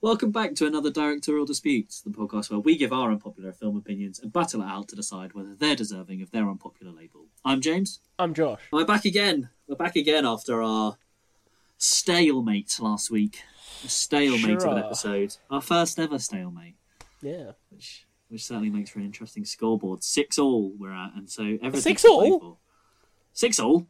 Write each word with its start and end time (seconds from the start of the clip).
Welcome 0.00 0.30
back 0.30 0.54
to 0.56 0.66
another 0.66 0.90
Directorial 0.90 1.44
Disputes, 1.44 2.00
the 2.02 2.10
podcast 2.10 2.50
where 2.50 2.60
we 2.60 2.76
give 2.76 2.92
our 2.92 3.10
unpopular 3.10 3.52
film 3.52 3.76
opinions 3.76 4.20
and 4.20 4.32
battle 4.32 4.62
it 4.62 4.66
out 4.66 4.86
to 4.88 4.96
decide 4.96 5.32
whether 5.34 5.54
they're 5.56 5.74
deserving 5.74 6.22
of 6.22 6.30
their 6.30 6.48
unpopular 6.48 6.92
label. 6.92 7.26
I'm 7.44 7.60
James. 7.60 7.98
I'm 8.18 8.32
Josh. 8.32 8.60
We're 8.70 8.84
back 8.84 9.04
again. 9.04 9.50
We're 9.66 9.74
back 9.74 9.96
again 9.96 10.24
after 10.24 10.62
our 10.62 10.98
stalemate 11.78 12.78
last 12.78 13.10
week. 13.10 13.42
A 13.84 13.88
stalemate 13.88 14.60
Sure 14.60 14.70
of 14.70 14.76
an 14.76 14.84
episode. 14.84 15.36
Our 15.50 15.60
first 15.60 15.98
ever 15.98 16.18
stalemate, 16.20 16.76
Yeah. 17.20 17.52
which 17.70 18.04
which 18.28 18.44
certainly 18.44 18.68
makes 18.70 18.90
for 18.90 18.98
an 18.98 19.06
interesting 19.06 19.44
scoreboard. 19.46 20.04
Six 20.04 20.38
all 20.38 20.70
we're 20.78 20.92
at, 20.92 21.12
and 21.16 21.28
so 21.30 21.42
everything. 21.62 21.80
Six 21.80 22.04
all? 22.04 22.58
Six 23.32 23.58
all. 23.58 23.86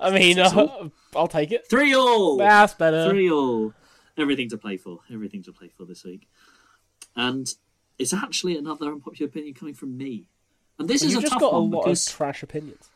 I 0.00 0.10
mean, 0.10 0.38
uh, 0.38 0.88
I'll 1.16 1.28
take 1.28 1.52
it. 1.52 1.68
Three 1.68 1.94
all. 1.94 2.38
That's 2.38 2.74
better. 2.74 3.08
Three 3.10 3.30
all. 3.30 3.72
Everything 4.16 4.48
to 4.50 4.58
play 4.58 4.76
for. 4.76 5.00
Everything 5.12 5.42
to 5.44 5.52
play 5.52 5.68
for 5.68 5.84
this 5.84 6.04
week. 6.04 6.28
And 7.16 7.48
it's 7.98 8.12
actually 8.12 8.56
another 8.56 8.86
unpopular 8.86 9.28
opinion 9.28 9.54
coming 9.54 9.74
from 9.74 9.96
me. 9.96 10.28
And 10.78 10.88
this 10.88 11.02
Well, 11.02 11.10
is 11.18 11.24
a 11.24 11.28
tough 11.28 11.40
got 11.40 11.52
a 11.54 11.60
one 11.60 11.70
lot 11.70 11.84
because 11.84 12.06
of 12.08 12.14
trash 12.14 12.42
opinions. 12.42 12.90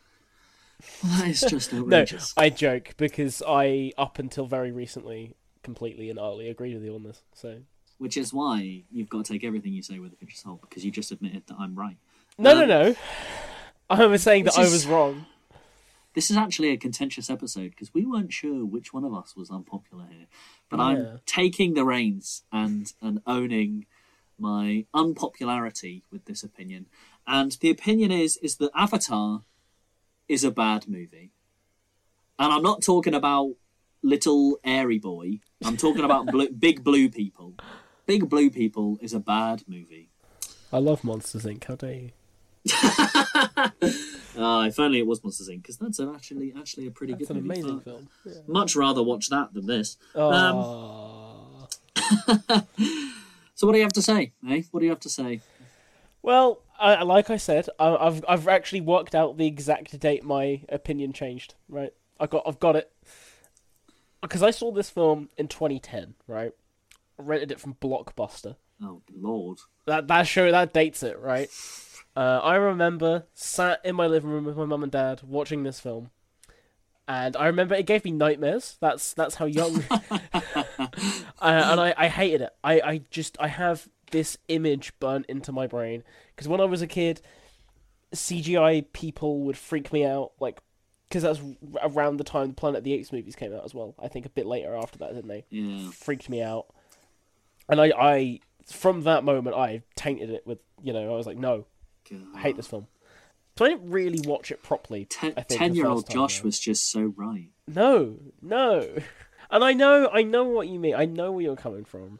well, 1.03 1.17
that 1.19 1.27
is 1.29 1.41
just 1.41 1.73
No. 1.73 2.05
I 2.37 2.49
joke 2.49 2.91
because 2.97 3.41
I, 3.47 3.91
up 3.97 4.19
until 4.19 4.45
very 4.45 4.71
recently, 4.71 5.35
completely 5.63 6.09
and 6.09 6.17
utterly 6.19 6.49
agreed 6.49 6.73
with 6.75 6.83
you 6.83 6.95
on 6.95 7.03
this. 7.03 7.21
So 7.33 7.59
Which 7.97 8.17
is 8.17 8.33
why 8.33 8.83
you've 8.91 9.09
got 9.09 9.25
to 9.25 9.33
take 9.33 9.43
everything 9.43 9.73
you 9.73 9.81
say 9.83 9.99
with 9.99 10.13
a 10.13 10.15
pinch 10.15 10.33
of 10.33 10.37
salt 10.39 10.61
because 10.61 10.83
you 10.85 10.91
just 10.91 11.11
admitted 11.11 11.43
that 11.47 11.55
I'm 11.59 11.75
right. 11.75 11.97
no, 12.37 12.51
Um, 12.51 12.59
no, 12.59 12.65
no. 12.65 12.95
I 13.89 14.05
was 14.05 14.23
saying 14.23 14.45
that 14.45 14.57
I 14.57 14.61
was 14.61 14.85
wrong. 14.85 15.25
This 16.15 16.31
is 16.31 16.37
actually 16.37 16.69
a 16.69 16.77
contentious 16.77 17.29
episode 17.29 17.69
because 17.71 17.93
we 17.93 18.05
weren't 18.05 18.33
sure 18.33 18.65
which 18.65 18.93
one 18.93 19.03
of 19.05 19.13
us 19.13 19.35
was 19.35 19.49
unpopular 19.51 20.05
here. 20.09 20.25
But 20.69 20.77
Yeah. 20.77 20.85
I'm 20.85 21.19
taking 21.25 21.73
the 21.73 21.85
reins 21.85 22.43
and 22.51 22.93
and 23.01 23.21
owning 23.25 23.85
my 24.37 24.85
unpopularity 24.93 26.03
with 26.11 26.25
this 26.25 26.43
opinion. 26.43 26.85
And 27.27 27.51
the 27.53 27.69
opinion 27.69 28.11
is 28.11 28.37
is 28.37 28.57
that 28.57 28.71
Avatar 28.75 29.43
is 30.27 30.43
a 30.43 30.51
bad 30.51 30.87
movie. 30.87 31.31
And 32.37 32.53
I'm 32.53 32.63
not 32.63 32.81
talking 32.81 33.13
about 33.13 33.55
little 34.01 34.59
airy 34.63 34.99
boy. 34.99 35.39
I'm 35.65 35.75
talking 35.75 36.05
about 36.05 36.25
blue, 36.31 36.49
big 36.49 36.83
blue 36.83 37.09
people. 37.09 37.55
Big 38.05 38.29
blue 38.29 38.49
people 38.49 38.97
is 39.01 39.13
a 39.13 39.19
bad 39.19 39.63
movie. 39.67 40.09
I 40.71 40.77
love 40.77 41.03
Monsters 41.03 41.45
Inc. 41.45 41.63
How 41.65 41.75
dare 41.75 41.93
you? 41.93 42.11
Ah, 42.73 44.63
if 44.67 44.79
only 44.79 44.99
it 44.99 45.07
was 45.07 45.23
Monsters 45.23 45.49
Inc. 45.49 45.61
Because 45.61 45.77
that's 45.77 45.99
an 45.99 46.13
actually 46.13 46.53
actually 46.57 46.87
a 46.87 46.91
pretty 46.91 47.13
That's 47.13 47.27
good 47.27 47.37
an 47.37 47.43
movie. 47.43 47.59
amazing 47.61 47.75
but 47.77 47.83
film. 47.83 48.09
Yeah. 48.25 48.33
Much 48.47 48.75
rather 48.75 49.03
watch 49.03 49.29
that 49.29 49.53
than 49.53 49.65
this. 49.67 49.97
Um, 50.15 51.67
So 53.55 53.67
what 53.67 53.73
do 53.73 53.79
you 53.79 53.83
have 53.83 53.91
to 53.93 54.01
say, 54.01 54.31
eh? 54.49 54.61
What 54.71 54.79
do 54.79 54.85
you 54.85 54.91
have 54.91 55.01
to 55.01 55.09
say? 55.09 55.41
Well, 56.21 56.61
I, 56.79 57.03
like 57.03 57.29
I 57.29 57.35
said, 57.35 57.67
I, 57.77 57.93
I've 57.93 58.23
I've 58.25 58.47
actually 58.47 58.79
worked 58.79 59.13
out 59.13 59.37
the 59.37 59.47
exact 59.47 59.99
date 59.99 60.23
my 60.23 60.61
opinion 60.69 61.11
changed. 61.11 61.55
Right, 61.67 61.91
I 62.21 62.27
got 62.27 62.43
I've 62.47 62.61
got 62.61 62.77
it 62.77 62.89
because 64.21 64.41
I 64.43 64.51
saw 64.51 64.71
this 64.71 64.89
film 64.89 65.27
in 65.35 65.49
2010. 65.49 66.13
Right, 66.25 66.53
I 67.19 67.21
rented 67.21 67.51
it 67.51 67.59
from 67.59 67.73
Blockbuster. 67.81 68.55
Oh 68.81 69.01
Lord. 69.13 69.57
That 69.85 70.07
that 70.07 70.23
show 70.25 70.49
that 70.51 70.71
dates 70.71 71.03
it. 71.03 71.19
Right. 71.19 71.49
Uh, 72.19 72.41
I 72.43 72.55
remember 72.55 73.23
sat 73.33 73.79
in 73.85 73.95
my 73.95 74.05
living 74.05 74.29
room 74.29 74.43
with 74.43 74.57
my 74.57 74.65
mum 74.65 74.83
and 74.83 74.91
dad 74.91 75.21
watching 75.23 75.63
this 75.63 75.79
film, 75.79 76.09
and 77.07 77.37
I 77.37 77.47
remember 77.47 77.75
it 77.75 77.85
gave 77.85 78.03
me 78.03 78.11
nightmares. 78.11 78.75
That's 78.81 79.13
that's 79.13 79.35
how 79.35 79.45
young, 79.45 79.85
uh, 80.01 80.11
and 81.39 81.79
I, 81.79 81.93
I 81.97 82.09
hated 82.09 82.41
it. 82.41 82.49
I, 82.61 82.81
I 82.81 83.01
just 83.09 83.37
I 83.39 83.47
have 83.47 83.87
this 84.11 84.37
image 84.49 84.91
burnt 84.99 85.27
into 85.27 85.53
my 85.53 85.65
brain 85.65 86.03
because 86.35 86.49
when 86.49 86.59
I 86.59 86.65
was 86.65 86.81
a 86.81 86.87
kid, 86.87 87.21
CGI 88.13 88.91
people 88.91 89.39
would 89.43 89.55
freak 89.55 89.93
me 89.93 90.05
out. 90.05 90.33
Like 90.41 90.59
because 91.07 91.23
that's 91.23 91.39
around 91.81 92.17
the 92.17 92.25
time 92.25 92.49
the 92.49 92.53
Planet 92.53 92.79
of 92.79 92.83
the 92.83 92.95
Apes 92.95 93.13
movies 93.13 93.37
came 93.37 93.55
out 93.55 93.63
as 93.63 93.73
well. 93.73 93.95
I 93.97 94.09
think 94.09 94.25
a 94.25 94.29
bit 94.29 94.45
later 94.45 94.75
after 94.75 94.99
that, 94.99 95.13
didn't 95.13 95.29
they? 95.29 95.45
Yeah. 95.51 95.89
freaked 95.91 96.27
me 96.27 96.41
out. 96.41 96.65
And 97.69 97.79
I, 97.79 97.93
I 97.97 98.39
from 98.65 99.03
that 99.03 99.23
moment, 99.23 99.55
I 99.55 99.83
tainted 99.95 100.29
it 100.29 100.45
with, 100.45 100.59
you 100.83 100.91
know, 100.91 101.13
I 101.13 101.15
was 101.15 101.25
like, 101.25 101.37
no, 101.37 101.65
I 102.35 102.39
hate 102.39 102.55
this 102.57 102.67
film. 102.67 102.87
So 103.57 103.65
I 103.65 103.69
didn't 103.69 103.89
really 103.89 104.21
watch 104.25 104.51
it 104.51 104.63
properly. 104.63 105.05
Ten, 105.05 105.33
I 105.35 105.41
think, 105.41 105.59
ten 105.59 105.75
year 105.75 105.87
old 105.87 106.07
time 106.07 106.15
Josh 106.15 106.43
was 106.43 106.59
just 106.59 106.89
so 106.89 107.13
right. 107.17 107.49
No, 107.67 108.17
no. 108.41 108.87
And 109.51 109.63
I 109.63 109.73
know, 109.73 110.07
I 110.13 110.21
know 110.21 110.43
what 110.43 110.67
you 110.67 110.79
mean. 110.79 110.93
I 110.93 111.05
know 111.05 111.31
where 111.31 111.43
you're 111.43 111.55
coming 111.55 111.83
from. 111.83 112.19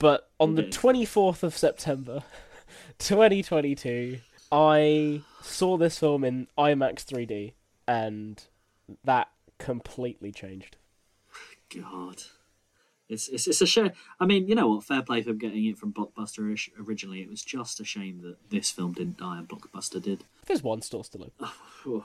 But 0.00 0.28
on 0.40 0.54
the 0.56 0.64
24th 0.64 1.42
of 1.42 1.56
September, 1.56 2.24
2022, 2.98 4.18
I 4.50 5.22
saw 5.42 5.76
this 5.76 5.98
film 5.98 6.24
in 6.24 6.48
IMAX 6.58 7.04
3D, 7.04 7.52
and 7.86 8.42
that 9.04 9.28
completely 9.58 10.32
changed. 10.32 10.76
God. 11.74 12.22
It's, 13.08 13.28
it's 13.28 13.46
it's 13.46 13.62
a 13.62 13.66
shame. 13.66 13.92
I 14.20 14.26
mean, 14.26 14.48
you 14.48 14.54
know 14.54 14.68
what? 14.68 14.84
Fair 14.84 15.02
play 15.02 15.22
for 15.22 15.32
getting 15.32 15.64
it 15.64 15.78
from 15.78 15.92
Blockbuster 15.92 16.40
originally. 16.86 17.22
It 17.22 17.30
was 17.30 17.42
just 17.42 17.80
a 17.80 17.84
shame 17.84 18.20
that 18.22 18.36
this 18.50 18.70
film 18.70 18.92
didn't 18.92 19.18
die 19.18 19.38
and 19.38 19.48
Blockbuster 19.48 20.02
did. 20.02 20.24
There's 20.46 20.62
one 20.62 20.82
store 20.82 21.04
still 21.04 21.24
open. 21.24 22.04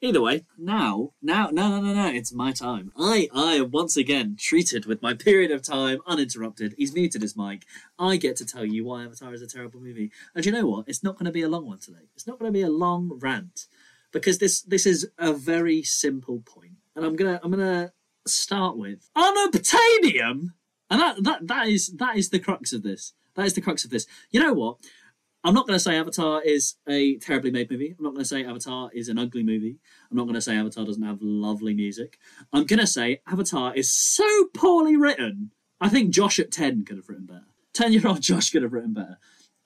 Either 0.00 0.20
way, 0.20 0.44
now, 0.58 1.12
now, 1.22 1.48
no, 1.50 1.70
no, 1.70 1.80
no, 1.80 1.94
no, 1.94 2.08
it's 2.08 2.34
my 2.34 2.52
time. 2.52 2.92
I, 2.94 3.28
I 3.34 3.54
am 3.54 3.70
once 3.70 3.96
again 3.96 4.36
treated 4.38 4.84
with 4.84 5.00
my 5.00 5.14
period 5.14 5.50
of 5.50 5.62
time 5.62 6.00
uninterrupted. 6.06 6.74
He's 6.76 6.92
muted 6.92 7.22
his 7.22 7.38
mic. 7.38 7.64
I 7.98 8.16
get 8.16 8.36
to 8.36 8.44
tell 8.44 8.66
you 8.66 8.84
why 8.84 9.04
Avatar 9.04 9.32
is 9.32 9.40
a 9.40 9.46
terrible 9.46 9.80
movie. 9.80 10.10
And 10.34 10.44
you 10.44 10.52
know 10.52 10.66
what? 10.66 10.88
It's 10.88 11.02
not 11.02 11.14
going 11.14 11.24
to 11.24 11.32
be 11.32 11.40
a 11.40 11.48
long 11.48 11.66
one 11.66 11.78
today. 11.78 12.10
It's 12.14 12.26
not 12.26 12.38
going 12.38 12.52
to 12.52 12.52
be 12.52 12.60
a 12.60 12.68
long 12.68 13.18
rant 13.18 13.66
because 14.12 14.38
this, 14.38 14.60
this 14.60 14.84
is 14.84 15.08
a 15.16 15.32
very 15.32 15.82
simple 15.82 16.42
point. 16.44 16.74
And 16.94 17.06
I'm 17.06 17.16
gonna, 17.16 17.40
I'm 17.42 17.50
gonna 17.50 17.92
start 18.26 18.76
with 18.76 19.08
unobtainium, 19.16 20.52
and 20.90 21.00
that, 21.00 21.22
that, 21.22 21.46
that 21.46 21.68
is, 21.68 21.88
that 21.96 22.16
is 22.16 22.30
the 22.30 22.38
crux 22.38 22.72
of 22.72 22.82
this. 22.82 23.12
That 23.34 23.46
is 23.46 23.54
the 23.54 23.60
crux 23.60 23.84
of 23.84 23.90
this. 23.90 24.06
You 24.30 24.40
know 24.40 24.52
what? 24.52 24.76
I'm 25.46 25.52
not 25.52 25.66
going 25.66 25.76
to 25.76 25.82
say 25.82 25.96
Avatar 25.96 26.42
is 26.42 26.76
a 26.88 27.18
terribly 27.18 27.50
made 27.50 27.70
movie. 27.70 27.94
I'm 27.98 28.02
not 28.02 28.14
going 28.14 28.22
to 28.22 28.28
say 28.28 28.44
Avatar 28.44 28.90
is 28.94 29.10
an 29.10 29.18
ugly 29.18 29.42
movie. 29.42 29.76
I'm 30.10 30.16
not 30.16 30.24
going 30.24 30.36
to 30.36 30.40
say 30.40 30.56
Avatar 30.56 30.86
doesn't 30.86 31.02
have 31.02 31.18
lovely 31.20 31.74
music. 31.74 32.18
I'm 32.50 32.64
going 32.64 32.80
to 32.80 32.86
say 32.86 33.20
Avatar 33.26 33.74
is 33.74 33.92
so 33.92 34.46
poorly 34.54 34.96
written. 34.96 35.50
I 35.82 35.90
think 35.90 36.14
Josh 36.14 36.38
at 36.38 36.50
10 36.50 36.86
could 36.86 36.96
have 36.96 37.10
written 37.10 37.26
better. 37.26 37.44
10 37.74 37.92
year 37.92 38.06
old 38.06 38.20
Josh 38.22 38.50
could 38.50 38.62
have 38.62 38.72
written 38.72 38.94
better. 38.94 39.18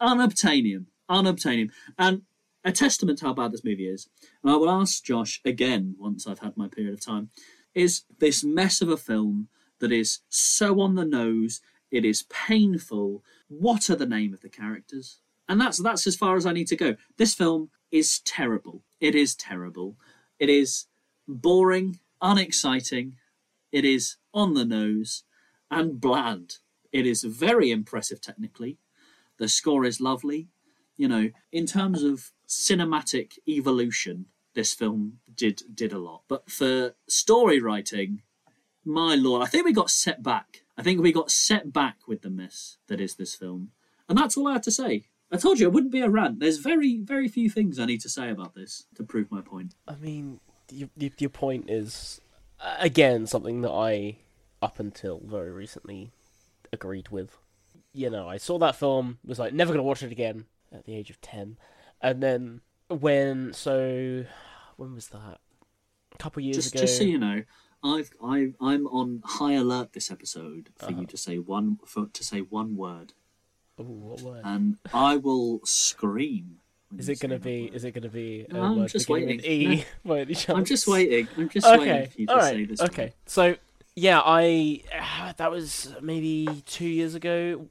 Unobtainium. 0.03 0.87
Unobtainium. 1.09 1.71
And 1.97 2.23
a 2.65 2.73
testament 2.73 3.21
to 3.21 3.27
how 3.27 3.35
bad 3.35 3.53
this 3.53 3.65
movie 3.65 3.89
is, 3.89 4.09
and 4.43 4.53
I 4.53 4.57
will 4.57 4.71
ask 4.71 5.05
Josh 5.05 5.41
again 5.45 5.95
once 5.97 6.27
I've 6.27 6.41
had 6.41 6.57
my 6.57 6.67
period 6.67 6.93
of 6.93 7.01
time, 7.01 7.31
is 7.75 8.03
this 8.19 8.45
mess 8.45 8.81
of 8.81 8.89
a 8.89 8.97
film 8.97 9.49
that 9.79 9.93
is 9.93 10.21
so 10.29 10.81
on 10.81 10.95
the 10.95 11.05
nose, 11.05 11.61
it 11.91 12.05
is 12.05 12.25
painful. 12.25 13.23
What 13.49 13.89
are 13.91 13.97
the 13.97 14.07
name 14.07 14.35
of 14.35 14.41
the 14.41 14.49
characters? 14.49 15.21
And 15.49 15.61
that's 15.61 15.83
that's 15.83 16.07
as 16.07 16.17
far 16.17 16.37
as 16.37 16.45
I 16.45 16.53
need 16.53 16.67
to 16.69 16.77
go. 16.77 16.97
This 17.17 17.35
film 17.35 17.71
is 17.91 18.21
terrible. 18.21 18.83
It 19.01 19.15
is 19.15 19.35
terrible. 19.35 19.97
It 20.39 20.51
is 20.51 20.87
boring, 21.27 22.01
unexciting. 22.21 23.17
It 23.73 23.85
is 23.85 24.17
on 24.35 24.55
the 24.55 24.65
nose 24.65 25.25
and 25.71 26.01
bland. 26.01 26.59
It 26.93 27.07
is 27.07 27.23
very 27.23 27.71
impressive 27.71 28.21
technically. 28.21 28.79
The 29.39 29.49
score 29.49 29.85
is 29.85 30.01
lovely. 30.01 30.49
You 30.97 31.09
know, 31.09 31.31
in 31.53 31.67
terms 31.67 32.03
of 32.03 32.33
cinematic 32.49 33.39
evolution, 33.47 34.27
this 34.59 34.75
film 34.75 35.21
did 35.37 35.63
did 35.73 35.93
a 35.93 35.99
lot. 35.99 36.23
But 36.27 36.51
for 36.51 36.95
story 37.07 37.61
writing, 37.61 38.23
my 38.85 39.15
lord, 39.15 39.41
I 39.41 39.47
think 39.47 39.65
we 39.65 39.73
got 39.73 39.89
set 39.89 40.21
back. 40.21 40.63
I 40.77 40.83
think 40.83 41.01
we 41.01 41.13
got 41.13 41.31
set 41.31 41.73
back 41.73 42.09
with 42.09 42.23
the 42.23 42.31
mess 42.31 42.79
that 42.89 43.01
is 43.01 43.15
this 43.15 43.37
film. 43.37 43.71
And 44.09 44.19
that's 44.19 44.37
all 44.37 44.49
I 44.49 44.55
have 44.55 44.63
to 44.63 44.73
say. 44.73 45.05
I 45.31 45.37
told 45.37 45.61
you 45.61 45.69
it 45.69 45.73
wouldn't 45.73 45.93
be 45.93 46.01
a 46.01 46.11
rant. 46.11 46.41
There's 46.41 46.59
very, 46.59 46.99
very 46.99 47.29
few 47.29 47.49
things 47.49 47.79
I 47.79 47.85
need 47.85 48.01
to 48.01 48.09
say 48.09 48.31
about 48.31 48.57
this 48.57 48.87
to 48.97 49.05
prove 49.05 49.31
my 49.31 49.43
point. 49.43 49.75
I 49.87 49.95
mean, 49.95 50.41
your, 50.73 50.89
your, 50.97 51.11
your 51.19 51.31
point 51.31 51.71
is, 51.71 52.21
uh, 52.61 52.77
again, 52.81 53.29
something 53.29 53.61
that 53.61 53.71
I, 53.71 54.17
up 54.61 54.81
until 54.81 55.21
very 55.25 55.53
recently, 55.53 56.11
agreed 56.73 57.11
with. 57.11 57.37
You 57.93 58.11
know, 58.11 58.29
I 58.29 58.39
saw 58.39 58.59
that 58.59 58.75
film, 58.75 59.19
was 59.25 59.39
like, 59.39 59.53
never 59.53 59.73
going 59.73 59.85
to 59.85 59.89
watch 59.89 60.03
it 60.03 60.11
again 60.11 60.47
at 60.73 60.85
the 60.85 60.97
age 60.97 61.11
of 61.11 61.21
10. 61.21 61.59
And 62.01 62.23
then 62.23 62.61
when, 62.89 63.53
so, 63.53 64.25
when 64.79 64.95
was 64.95 65.09
that? 65.09 65.39
A 66.15 66.19
couple 66.19 66.43
years 66.43 66.57
Just, 66.57 66.75
ago. 66.75 66.81
just 66.81 66.97
so 66.97 67.05
you 67.05 67.19
know, 67.19 67.43
I've, 67.85 68.11
I, 68.25 68.53
I'm 68.61 68.87
on 68.87 69.23
high 69.25 69.53
alert 69.55 69.93
this 69.93 70.11
episode 70.11 70.71
for 70.77 70.87
Uh-huh. 70.87 71.01
you 71.03 71.07
to 71.07 71.17
say 71.17 71.39
one, 71.39 71.79
for 71.85 72.07
to 72.07 72.25
say 72.25 72.41
one 72.41 72.77
word, 72.77 73.13
what 73.77 74.21
word? 74.23 74.41
and 74.45 74.79
I 74.95 75.17
will 75.17 75.61
scream. 75.65 76.59
Is 76.97 77.09
it 77.11 77.21
going 77.21 77.31
to 77.33 77.39
be, 77.39 77.65
word. 77.65 77.75
is 77.75 77.85
it 77.85 77.93
to 78.03 78.09
be 78.09 78.47
No, 78.49 78.63
I'm 78.63 78.79
word 78.79 78.89
just 78.89 79.09
waiting. 79.11 79.41
E? 79.45 79.85
any 80.07 80.37
I'm 80.49 80.65
just 80.65 80.87
waiting. 80.89 81.29
I'm 81.37 81.49
just 81.51 81.67
waiting 81.67 81.83
Okay, 81.89 82.07
for 82.07 82.21
you 82.23 82.27
to 82.29 82.43
say 82.43 82.65
this. 82.65 82.81
okay. 82.81 83.13
So, 83.27 83.57
yeah, 83.95 84.21
I 84.25 84.83
that 85.37 85.51
was 85.51 85.95
maybe 86.01 86.63
two 86.67 86.87
years 86.89 87.15
ago. 87.15 87.67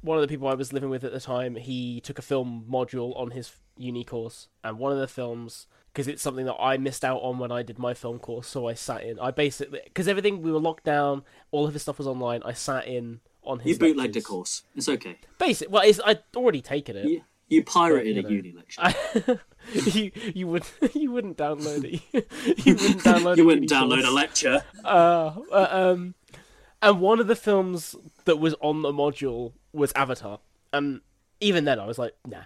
One 0.00 0.18
of 0.18 0.22
the 0.22 0.28
people 0.28 0.48
I 0.48 0.54
was 0.54 0.72
living 0.72 0.90
with 0.90 1.02
at 1.04 1.12
the 1.12 1.20
time, 1.20 1.56
he 1.56 2.00
took 2.00 2.18
a 2.18 2.22
film 2.22 2.64
module 2.70 3.18
on 3.18 3.30
his 3.30 3.52
uni 3.78 4.04
course, 4.04 4.48
and 4.62 4.78
one 4.78 4.92
of 4.92 4.98
the 4.98 5.08
films 5.08 5.66
because 5.94 6.08
it's 6.08 6.20
something 6.22 6.44
that 6.46 6.56
I 6.56 6.76
missed 6.76 7.04
out 7.04 7.18
on 7.18 7.38
when 7.38 7.52
I 7.52 7.62
did 7.62 7.78
my 7.78 7.94
film 7.94 8.18
course. 8.18 8.48
So 8.48 8.66
I 8.66 8.74
sat 8.74 9.04
in. 9.04 9.18
I 9.20 9.30
basically 9.30 9.80
because 9.84 10.08
everything 10.08 10.42
we 10.42 10.50
were 10.50 10.58
locked 10.58 10.82
down, 10.84 11.22
all 11.52 11.66
of 11.66 11.72
his 11.72 11.82
stuff 11.82 11.98
was 11.98 12.06
online. 12.08 12.42
I 12.44 12.52
sat 12.52 12.88
in 12.88 13.20
on 13.44 13.60
his. 13.60 13.72
You 13.72 13.78
bootlegged 13.78 14.16
a 14.16 14.20
course. 14.20 14.62
It's 14.74 14.88
okay. 14.88 15.18
Basic. 15.38 15.70
Well, 15.70 15.82
it's, 15.84 16.00
I'd 16.04 16.22
already 16.34 16.60
taken 16.60 16.96
it. 16.96 17.06
You, 17.06 17.22
you 17.48 17.62
pirated 17.62 18.24
But, 18.24 18.30
a 18.30 18.34
you 18.34 18.36
uni 18.42 18.52
lecture. 18.52 19.40
you 19.90 20.10
you 20.34 20.48
would 20.48 20.64
you 20.94 21.12
wouldn't 21.12 21.36
download 21.38 21.84
it. 21.84 22.02
you 22.66 22.74
wouldn't 22.74 23.02
download. 23.02 23.36
you 23.36 23.44
a 23.44 23.46
wouldn't 23.46 23.70
download 23.70 24.00
course. 24.02 24.08
a 24.08 24.10
lecture. 24.10 24.64
Uh, 24.84 25.34
uh, 25.52 25.68
um, 25.70 26.14
and 26.82 27.00
one 27.00 27.20
of 27.20 27.28
the 27.28 27.36
films 27.36 27.94
that 28.24 28.36
was 28.36 28.54
on 28.60 28.82
the 28.82 28.92
module 28.92 29.52
was 29.72 29.92
Avatar. 29.94 30.40
And 30.72 31.02
even 31.40 31.64
then, 31.64 31.78
I 31.78 31.86
was 31.86 31.98
like, 31.98 32.14
nah. 32.26 32.42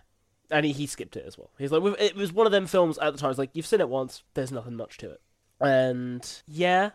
And 0.51 0.65
he, 0.65 0.73
he 0.73 0.87
skipped 0.87 1.17
it 1.17 1.25
as 1.27 1.37
well. 1.37 1.51
He's 1.59 1.71
like, 1.71 1.83
it 2.01 2.17
was 2.17 2.33
one 2.33 2.47
of 2.47 2.53
them 2.53 2.67
films 2.67 2.99
at 2.99 3.13
the 3.13 3.19
time. 3.19 3.31
It's 3.31 3.39
like, 3.39 3.51
you've 3.53 3.67
seen 3.67 3.81
it 3.81 3.89
once, 3.89 4.23
there's 4.35 4.53
nothing 4.53 4.77
much 4.77 4.97
to 4.99 5.11
it. 5.11 5.21
And 5.61 6.27
yeah, 6.47 6.91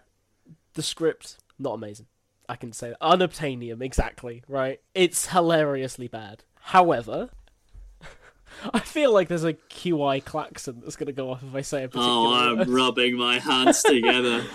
the 0.74 0.84
script, 0.84 1.38
not 1.60 1.74
amazing. 1.74 2.08
I 2.50 2.56
can 2.56 2.74
say 2.74 2.90
that. 2.90 3.02
Unobtainium, 3.02 3.82
exactly, 3.82 4.44
right? 4.48 4.82
It's 4.94 5.28
hilariously 5.28 6.08
bad. 6.08 6.44
However, 6.60 7.30
I 8.74 8.80
feel 8.80 9.14
like 9.14 9.28
there's 9.28 9.44
a 9.44 9.54
QI 9.54 10.24
klaxon 10.24 10.82
that's 10.82 10.96
going 10.96 11.08
to 11.08 11.14
go 11.14 11.32
off 11.32 11.44
if 11.44 11.56
I 11.56 11.62
say 11.62 11.82
a 11.82 11.86
oh, 11.86 11.88
particular 11.88 12.10
Oh, 12.10 12.34
I'm 12.34 12.74
rubbing 12.74 13.18
my 13.18 13.40
hands 13.40 13.84
together. 13.84 14.46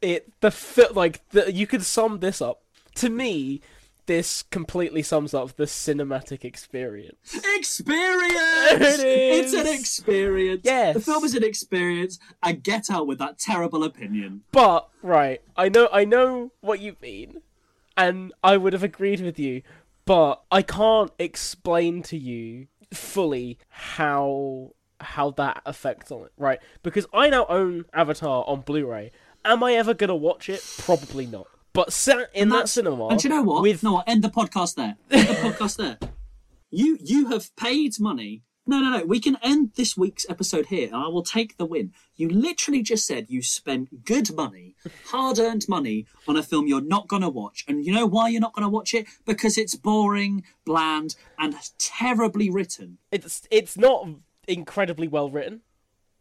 it 0.00 0.32
the 0.40 0.90
like 0.94 1.28
the, 1.30 1.52
you 1.52 1.66
could 1.66 1.82
sum 1.82 2.20
this 2.20 2.40
up 2.40 2.62
to 2.96 3.10
me 3.10 3.60
this 4.08 4.42
completely 4.42 5.02
sums 5.02 5.32
up 5.34 5.54
the 5.56 5.64
cinematic 5.64 6.44
experience 6.44 7.40
experience. 7.54 8.34
It 8.72 9.44
It's 9.44 9.52
an 9.52 9.66
experience. 9.66 10.62
Yes. 10.64 10.94
the 10.94 11.00
film 11.00 11.24
is 11.24 11.34
an 11.34 11.44
experience. 11.44 12.18
I 12.42 12.52
get 12.52 12.90
out 12.90 13.06
with 13.06 13.18
that 13.18 13.38
terrible 13.38 13.84
opinion. 13.84 14.42
but 14.50 14.88
right 15.02 15.40
i 15.56 15.68
know 15.68 15.88
i 15.92 16.04
know 16.04 16.50
what 16.60 16.80
you 16.80 16.96
mean 17.00 17.40
and 17.96 18.32
i 18.42 18.56
would 18.56 18.72
have 18.72 18.82
agreed 18.82 19.20
with 19.20 19.38
you 19.38 19.62
but 20.04 20.42
i 20.50 20.60
can't 20.62 21.12
explain 21.18 22.02
to 22.02 22.16
you 22.16 22.66
fully 22.92 23.58
how 23.68 24.72
how 25.00 25.30
that 25.30 25.62
affects 25.66 26.10
on 26.10 26.22
it 26.24 26.32
right 26.36 26.58
because 26.82 27.06
i 27.12 27.28
now 27.28 27.46
own 27.48 27.84
avatar 27.92 28.44
on 28.48 28.60
blu-ray 28.62 29.12
am 29.44 29.62
i 29.62 29.74
ever 29.74 29.94
gonna 29.94 30.16
watch 30.16 30.48
it 30.48 30.64
probably 30.78 31.26
not 31.26 31.46
but 31.78 31.92
sat 31.92 32.28
in 32.34 32.48
that 32.48 32.68
cinema 32.68 33.06
And 33.06 33.20
do 33.20 33.28
you 33.28 33.32
know 33.32 33.42
what? 33.42 33.62
with 33.62 33.84
No, 33.84 34.02
end 34.04 34.24
the 34.24 34.28
podcast 34.30 34.74
there. 34.74 34.96
End 35.12 35.28
the 35.28 35.34
podcast 35.34 35.76
there. 35.76 35.98
You 36.70 36.98
you 37.00 37.28
have 37.28 37.56
paid 37.56 37.98
money. 37.98 38.42
No, 38.66 38.80
no, 38.80 38.98
no. 38.98 39.04
We 39.06 39.20
can 39.20 39.38
end 39.42 39.70
this 39.76 39.96
week's 39.96 40.26
episode 40.28 40.66
here, 40.66 40.88
and 40.88 40.96
I 40.96 41.08
will 41.08 41.22
take 41.22 41.56
the 41.56 41.64
win. 41.64 41.92
You 42.16 42.28
literally 42.28 42.82
just 42.82 43.06
said 43.06 43.30
you 43.30 43.40
spent 43.40 44.04
good 44.04 44.34
money, 44.34 44.74
hard-earned 45.06 45.66
money, 45.66 46.04
on 46.26 46.36
a 46.36 46.42
film 46.42 46.66
you're 46.66 46.82
not 46.82 47.08
going 47.08 47.22
to 47.22 47.30
watch, 47.30 47.64
and 47.66 47.86
you 47.86 47.94
know 47.94 48.04
why 48.04 48.28
you're 48.28 48.42
not 48.42 48.52
going 48.52 48.64
to 48.64 48.68
watch 48.68 48.92
it? 48.92 49.06
Because 49.24 49.56
it's 49.56 49.76
boring, 49.76 50.44
bland, 50.66 51.16
and 51.38 51.54
terribly 51.78 52.50
written. 52.50 52.98
it's 53.10 53.48
it's 53.50 53.78
not 53.78 54.06
incredibly 54.46 55.08
well 55.08 55.30
written. 55.30 55.62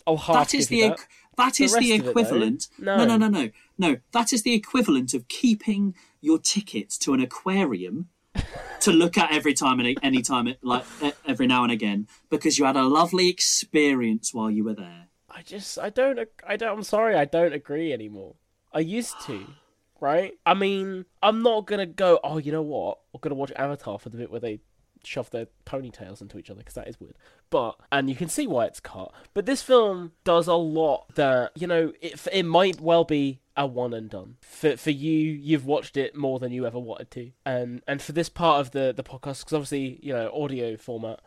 I'll 0.07 0.15
half 0.15 0.51
That 0.51 0.53
is 0.53 0.69
the 0.69 0.81
that. 0.89 1.05
That 1.37 1.59
is 1.59 1.73
rest 1.73 1.85
the 1.85 1.93
of 1.93 2.05
it, 2.05 2.09
equivalent. 2.09 2.67
No. 2.79 2.97
no, 2.97 3.05
no, 3.05 3.17
no, 3.17 3.27
no, 3.27 3.49
no. 3.77 3.97
That 4.11 4.33
is 4.33 4.43
the 4.43 4.53
equivalent 4.53 5.13
of 5.13 5.27
keeping 5.27 5.95
your 6.21 6.39
tickets 6.39 6.97
to 6.99 7.13
an 7.13 7.21
aquarium 7.21 8.09
to 8.81 8.91
look 8.91 9.17
at 9.17 9.31
every 9.31 9.53
time 9.53 9.79
and 9.79 9.97
any 10.03 10.21
time, 10.21 10.53
like 10.61 10.83
every 11.25 11.47
now 11.47 11.63
and 11.63 11.71
again, 11.71 12.07
because 12.29 12.57
you 12.57 12.65
had 12.65 12.75
a 12.75 12.83
lovely 12.83 13.29
experience 13.29 14.33
while 14.33 14.51
you 14.51 14.63
were 14.63 14.73
there. 14.73 15.07
I 15.29 15.41
just 15.43 15.77
I 15.77 15.89
don't 15.89 16.19
I 16.47 16.57
don't 16.57 16.77
I'm 16.77 16.83
sorry 16.83 17.15
I 17.15 17.25
don't 17.25 17.53
agree 17.53 17.93
anymore. 17.93 18.35
I 18.73 18.79
used 18.79 19.15
to, 19.25 19.45
right? 19.99 20.33
I 20.45 20.53
mean 20.53 21.05
I'm 21.21 21.43
not 21.43 21.67
gonna 21.67 21.85
go. 21.85 22.19
Oh, 22.23 22.37
you 22.37 22.51
know 22.51 22.63
what? 22.63 22.99
I'm 23.13 23.19
gonna 23.21 23.35
watch 23.35 23.51
Avatar 23.55 23.99
for 23.99 24.09
the 24.09 24.17
bit 24.17 24.31
where 24.31 24.39
they 24.39 24.61
shove 25.07 25.29
their 25.29 25.47
ponytails 25.65 26.21
into 26.21 26.37
each 26.37 26.49
other 26.49 26.59
because 26.59 26.75
that 26.75 26.87
is 26.87 26.99
weird. 26.99 27.15
But 27.49 27.79
and 27.91 28.09
you 28.09 28.15
can 28.15 28.29
see 28.29 28.45
why 28.45 28.65
it's 28.65 28.79
cut. 28.79 29.11
But 29.33 29.45
this 29.45 29.61
film 29.61 30.11
does 30.23 30.47
a 30.47 30.53
lot 30.53 31.15
that 31.15 31.51
you 31.55 31.67
know 31.67 31.93
it 32.01 32.25
it 32.31 32.43
might 32.43 32.81
well 32.81 33.03
be 33.03 33.39
a 33.55 33.65
one 33.65 33.93
and 33.93 34.09
done 34.09 34.37
for 34.41 34.77
for 34.77 34.91
you. 34.91 35.31
You've 35.31 35.65
watched 35.65 35.97
it 35.97 36.15
more 36.15 36.39
than 36.39 36.51
you 36.51 36.65
ever 36.65 36.79
wanted 36.79 37.11
to, 37.11 37.31
and 37.45 37.81
and 37.87 38.01
for 38.01 38.11
this 38.11 38.29
part 38.29 38.61
of 38.61 38.71
the 38.71 38.93
the 38.95 39.03
podcast 39.03 39.39
because 39.39 39.53
obviously 39.53 39.99
you 40.03 40.13
know 40.13 40.31
audio 40.33 40.77
format. 40.77 41.19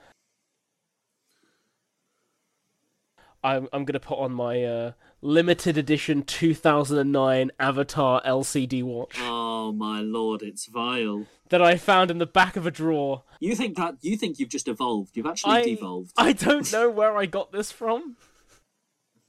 I'm 3.43 3.69
I'm 3.73 3.85
gonna 3.85 4.01
put 4.01 4.19
on 4.19 4.33
my 4.33 4.63
uh, 4.63 4.93
limited 5.23 5.77
edition 5.77 6.23
2009 6.23 7.51
Avatar 7.59 8.23
LCD 8.25 8.83
watch 8.83 9.17
Oh 9.21 9.73
my 9.73 10.01
lord, 10.01 10.43
it's 10.43 10.67
vile. 10.67 11.27
that 11.51 11.61
I 11.63 11.77
found 11.77 12.11
in 12.11 12.19
the 12.19 12.27
back 12.27 12.57
of 12.57 12.67
a 12.67 12.71
drawer. 12.71 13.25
You 13.39 13.55
think 13.55 13.77
that 13.77 13.97
you 14.03 14.17
think 14.17 14.39
you've 14.39 14.49
just 14.49 14.69
evolved? 14.69 15.17
You've 15.17 15.27
actually 15.27 15.53
I 15.53 15.63
devolved. 15.65 16.13
I 16.17 16.33
don't 16.33 16.71
know 16.73 16.89
where 16.91 17.17
I 17.17 17.27
got 17.27 17.53
this 17.53 17.71
from. 17.73 18.17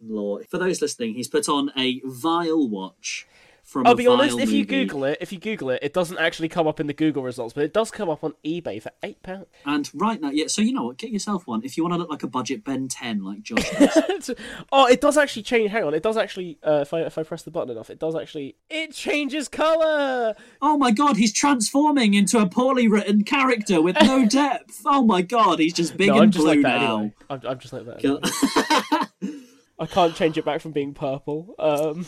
Lord, 0.03 0.47
for 0.49 0.57
those 0.57 0.81
listening, 0.81 1.13
he's 1.13 1.27
put 1.27 1.47
on 1.47 1.71
a 1.77 2.01
vile 2.05 2.67
watch 2.67 3.27
from. 3.71 3.87
I'll 3.87 3.95
be 3.95 4.07
honest. 4.07 4.37
If 4.37 4.51
you 4.51 4.59
movie. 4.59 4.65
Google 4.65 5.05
it, 5.05 5.17
if 5.21 5.31
you 5.31 5.39
Google 5.39 5.69
it, 5.71 5.79
it 5.81 5.93
doesn't 5.93 6.17
actually 6.17 6.49
come 6.49 6.67
up 6.67 6.79
in 6.79 6.87
the 6.87 6.93
Google 6.93 7.23
results, 7.23 7.53
but 7.53 7.63
it 7.63 7.73
does 7.73 7.89
come 7.89 8.09
up 8.09 8.23
on 8.23 8.33
eBay 8.45 8.81
for 8.81 8.91
eight 9.01 9.23
pounds. 9.23 9.47
And 9.65 9.89
right 9.93 10.19
now, 10.19 10.29
yeah. 10.29 10.47
So 10.47 10.61
you 10.61 10.73
know 10.73 10.83
what? 10.83 10.97
Get 10.97 11.11
yourself 11.11 11.47
one 11.47 11.63
if 11.63 11.77
you 11.77 11.83
want 11.83 11.93
to 11.93 11.97
look 11.97 12.09
like 12.09 12.23
a 12.23 12.27
budget 12.27 12.63
Ben 12.63 12.87
Ten, 12.87 13.23
like 13.23 13.41
Josh. 13.41 13.69
oh, 14.71 14.87
it 14.87 15.01
does 15.01 15.17
actually 15.17 15.43
change. 15.43 15.71
Hang 15.71 15.83
on, 15.83 15.93
it 15.93 16.03
does 16.03 16.17
actually. 16.17 16.59
Uh, 16.61 16.79
if 16.81 16.93
I 16.93 17.01
if 17.01 17.17
I 17.17 17.23
press 17.23 17.43
the 17.43 17.51
button 17.51 17.69
enough, 17.69 17.89
it 17.89 17.99
does 17.99 18.15
actually. 18.15 18.55
It 18.69 18.93
changes 18.93 19.47
color. 19.47 20.35
oh 20.61 20.77
my 20.77 20.91
god, 20.91 21.17
he's 21.17 21.33
transforming 21.33 22.13
into 22.13 22.39
a 22.39 22.47
poorly 22.47 22.87
written 22.87 23.23
character 23.23 23.81
with 23.81 23.95
no 24.01 24.25
depth. 24.29 24.81
Oh 24.85 25.03
my 25.03 25.21
god, 25.21 25.59
he's 25.59 25.73
just 25.73 25.95
big 25.97 26.09
No, 26.09 26.15
and 26.15 26.23
I'm 26.23 26.31
just 26.31 26.43
blue 26.43 26.55
like 26.55 26.63
that 26.63 26.81
now. 26.81 26.97
anyway. 26.97 27.13
I'm, 27.29 27.41
I'm 27.47 27.59
just 27.59 27.73
like 27.73 27.85
that. 27.85 28.03
Anyway. 28.03 29.41
I 29.79 29.85
can't 29.87 30.15
change 30.15 30.37
it 30.37 30.45
back 30.45 30.61
from 30.61 30.73
being 30.73 30.93
purple. 30.93 31.55
Um. 31.57 32.05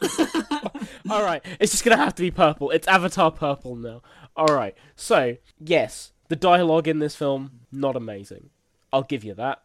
all 1.10 1.22
right, 1.22 1.44
it's 1.60 1.72
just 1.72 1.84
gonna 1.84 1.96
have 1.96 2.14
to 2.16 2.22
be 2.22 2.30
purple. 2.30 2.70
It's 2.70 2.86
Avatar 2.88 3.30
purple 3.30 3.76
now. 3.76 4.02
All 4.36 4.54
right. 4.54 4.76
So 4.96 5.36
yes, 5.58 6.12
the 6.28 6.36
dialogue 6.36 6.88
in 6.88 6.98
this 6.98 7.16
film 7.16 7.60
not 7.70 7.96
amazing. 7.96 8.50
I'll 8.92 9.02
give 9.02 9.24
you 9.24 9.34
that. 9.34 9.62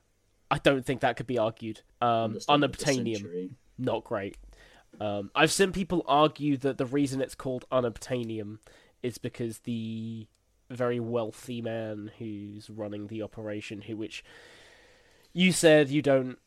I 0.51 0.57
don't 0.57 0.85
think 0.85 1.01
that 1.01 1.15
could 1.15 1.27
be 1.27 1.37
argued. 1.37 1.81
Um, 2.01 2.37
Understatement 2.47 2.63
of 2.63 2.77
the 2.77 2.85
unobtainium, 2.85 3.49
not 3.77 4.03
great. 4.03 4.37
Um, 4.99 5.29
I've 5.35 5.51
seen 5.51 5.71
people 5.71 6.03
argue 6.07 6.57
that 6.57 6.77
the 6.77 6.85
reason 6.85 7.21
it's 7.21 7.35
called 7.35 7.65
unobtainium 7.71 8.57
is 9.03 9.17
because 9.17 9.59
the 9.59 10.27
very 10.69 10.99
wealthy 10.99 11.61
man 11.61 12.11
who's 12.17 12.69
running 12.69 13.07
the 13.07 13.21
operation, 13.21 13.81
who 13.81 13.95
which 13.97 14.23
you 15.33 15.51
said 15.51 15.89
you 15.89 16.01
don't 16.01 16.37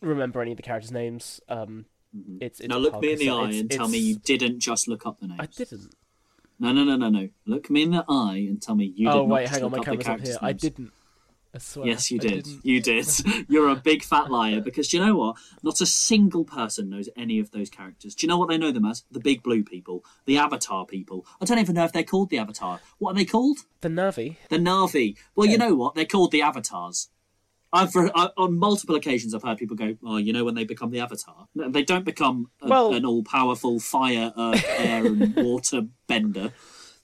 remember 0.00 0.40
any 0.40 0.52
of 0.52 0.56
the 0.56 0.62
characters' 0.62 0.92
names. 0.92 1.40
Um, 1.48 1.86
Mm-hmm. 2.16 2.38
it's, 2.40 2.60
it's 2.60 2.68
Now 2.68 2.78
look 2.78 3.00
me 3.00 3.12
in 3.12 3.18
the 3.18 3.30
eye 3.30 3.44
it's- 3.48 3.60
and 3.60 3.70
tell 3.70 3.88
me 3.88 3.98
you 3.98 4.16
didn't 4.16 4.60
just 4.60 4.88
look 4.88 5.06
up 5.06 5.20
the 5.20 5.26
names. 5.28 5.40
I 5.40 5.46
didn't. 5.46 5.94
No, 6.58 6.72
no, 6.72 6.84
no, 6.84 6.96
no, 6.96 7.10
no. 7.10 7.28
Look 7.44 7.68
me 7.68 7.82
in 7.82 7.90
the 7.90 8.04
eye 8.08 8.46
and 8.48 8.62
tell 8.62 8.74
me 8.74 8.92
you 8.96 9.08
oh 9.10 9.12
did 9.12 9.18
not 9.18 9.34
wait, 9.34 9.42
just 9.42 9.54
hang 9.54 9.64
on, 9.64 9.70
look 9.72 9.86
my 9.86 9.92
up 9.92 9.98
the 9.98 10.04
camera's 10.04 10.06
up 10.06 10.06
characters' 10.06 10.28
here. 10.30 10.38
I 10.48 10.52
didn't. 10.52 10.92
I 11.54 11.58
swear. 11.58 11.86
Yes, 11.86 12.10
you 12.10 12.18
I 12.18 12.22
did. 12.22 12.44
didn't. 12.44 12.64
You 12.66 12.80
did. 12.82 13.06
You're 13.48 13.68
a 13.68 13.76
big 13.76 14.02
fat 14.02 14.30
liar 14.30 14.60
because 14.60 14.88
do 14.88 14.96
you 14.98 15.04
know 15.06 15.16
what? 15.16 15.36
Not 15.62 15.80
a 15.80 15.86
single 15.86 16.44
person 16.44 16.88
knows 16.90 17.08
any 17.16 17.38
of 17.38 17.50
those 17.50 17.70
characters. 17.70 18.14
Do 18.14 18.26
you 18.26 18.28
know 18.28 18.38
what 18.38 18.48
they 18.48 18.58
know 18.58 18.72
them 18.72 18.84
as? 18.86 19.04
The 19.10 19.20
big 19.20 19.42
blue 19.42 19.64
people, 19.64 20.04
the 20.26 20.38
Avatar 20.38 20.84
people. 20.86 21.26
I 21.40 21.44
don't 21.44 21.58
even 21.58 21.74
know 21.74 21.84
if 21.84 21.92
they're 21.92 22.02
called 22.02 22.30
the 22.30 22.38
Avatar. 22.38 22.80
What 22.98 23.12
are 23.12 23.14
they 23.14 23.24
called? 23.24 23.58
The 23.82 23.88
Na'vi. 23.88 24.36
The 24.50 24.58
Na'vi. 24.58 25.16
Well, 25.34 25.46
you 25.46 25.58
know 25.58 25.74
what? 25.74 25.94
They're 25.94 26.04
called 26.04 26.30
the 26.30 26.42
Avatars. 26.42 27.08
I've 27.72 27.94
on 27.94 28.58
multiple 28.58 28.94
occasions 28.94 29.34
I've 29.34 29.42
heard 29.42 29.58
people 29.58 29.76
go, 29.76 29.96
"Oh, 30.04 30.16
you 30.16 30.32
know 30.32 30.44
when 30.44 30.54
they 30.54 30.64
become 30.64 30.90
the 30.90 31.00
Avatar? 31.00 31.48
They 31.54 31.82
don't 31.82 32.04
become 32.04 32.50
a, 32.62 32.68
Well- 32.68 32.94
an 32.94 33.04
all-powerful 33.04 33.80
fire, 33.80 34.32
earth, 34.36 34.64
air, 34.78 35.04
and 35.06 35.34
water 35.36 35.82
bender. 36.06 36.52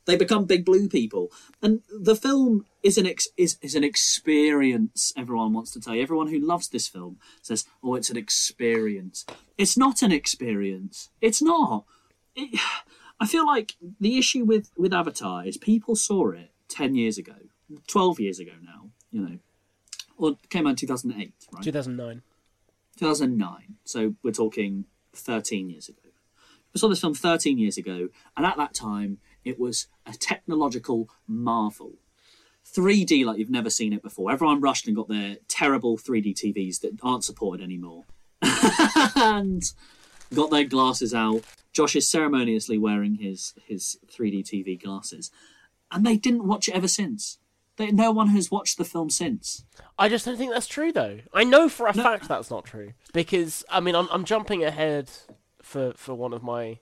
They 0.04 0.16
become 0.16 0.46
big 0.46 0.64
blue 0.64 0.88
people, 0.88 1.30
and 1.62 1.82
the 1.96 2.16
film 2.16 2.66
is 2.82 2.98
an 2.98 3.06
ex- 3.06 3.28
is 3.36 3.56
is 3.62 3.74
an 3.76 3.84
experience. 3.84 5.12
Everyone 5.16 5.52
wants 5.52 5.70
to 5.72 5.80
tell 5.80 5.94
you. 5.94 6.02
Everyone 6.02 6.28
who 6.28 6.38
loves 6.38 6.68
this 6.68 6.88
film 6.88 7.18
says, 7.40 7.66
"Oh, 7.82 7.94
it's 7.94 8.10
an 8.10 8.16
experience." 8.16 9.24
It's 9.58 9.76
not 9.76 10.02
an 10.02 10.10
experience. 10.12 11.10
It's 11.20 11.40
not. 11.42 11.84
It, 12.34 12.58
I 13.20 13.26
feel 13.26 13.46
like 13.46 13.76
the 14.00 14.18
issue 14.18 14.44
with 14.44 14.70
with 14.76 14.92
Avatar 14.92 15.44
is 15.46 15.56
people 15.56 15.94
saw 15.94 16.30
it 16.30 16.50
ten 16.68 16.94
years 16.96 17.16
ago, 17.18 17.36
twelve 17.86 18.18
years 18.18 18.40
ago 18.40 18.52
now. 18.62 18.90
You 19.12 19.20
know, 19.20 19.38
or 20.16 20.36
came 20.50 20.66
out 20.66 20.70
in 20.70 20.76
two 20.76 20.86
thousand 20.86 21.12
eight, 21.20 21.34
right? 21.52 21.62
2009. 21.62 22.22
2009. 22.98 23.76
So 23.84 24.14
we're 24.22 24.32
talking 24.32 24.84
13 25.14 25.70
years 25.70 25.88
ago. 25.88 25.98
We 26.72 26.78
saw 26.78 26.88
this 26.88 27.00
film 27.00 27.14
13 27.14 27.58
years 27.58 27.76
ago, 27.76 28.08
and 28.36 28.46
at 28.46 28.56
that 28.56 28.74
time, 28.74 29.18
it 29.44 29.58
was 29.58 29.88
a 30.06 30.12
technological 30.12 31.08
marvel. 31.26 31.94
3D 32.64 33.24
like 33.24 33.38
you've 33.38 33.50
never 33.50 33.70
seen 33.70 33.92
it 33.92 34.02
before. 34.02 34.30
Everyone 34.30 34.60
rushed 34.60 34.86
and 34.86 34.96
got 34.96 35.08
their 35.08 35.36
terrible 35.48 35.98
3D 35.98 36.34
TVs 36.34 36.80
that 36.80 36.98
aren't 37.02 37.24
supported 37.24 37.62
anymore. 37.62 38.04
and 39.16 39.62
got 40.34 40.50
their 40.50 40.64
glasses 40.64 41.12
out. 41.12 41.42
Josh 41.72 41.96
is 41.96 42.08
ceremoniously 42.08 42.78
wearing 42.78 43.16
his, 43.16 43.54
his 43.66 43.98
3D 44.10 44.44
TV 44.44 44.80
glasses. 44.80 45.30
And 45.90 46.06
they 46.06 46.16
didn't 46.16 46.46
watch 46.46 46.68
it 46.68 46.74
ever 46.74 46.88
since. 46.88 47.38
They, 47.76 47.90
no 47.90 48.10
one 48.10 48.28
has 48.28 48.50
watched 48.50 48.76
the 48.78 48.84
film 48.84 49.10
since. 49.10 49.64
I 49.98 50.08
just 50.08 50.26
don't 50.26 50.36
think 50.36 50.52
that's 50.52 50.66
true, 50.66 50.92
though. 50.92 51.20
I 51.32 51.44
know 51.44 51.68
for 51.68 51.86
a 51.86 51.94
fact 51.94 52.28
that's 52.28 52.50
not 52.50 52.64
true 52.64 52.92
because 53.12 53.64
I 53.70 53.80
mean 53.80 53.94
I'm 53.94 54.08
I'm 54.10 54.24
jumping 54.24 54.62
ahead 54.62 55.10
for 55.62 55.92
for 55.94 56.14
one 56.14 56.32
of 56.32 56.42
my 56.42 56.78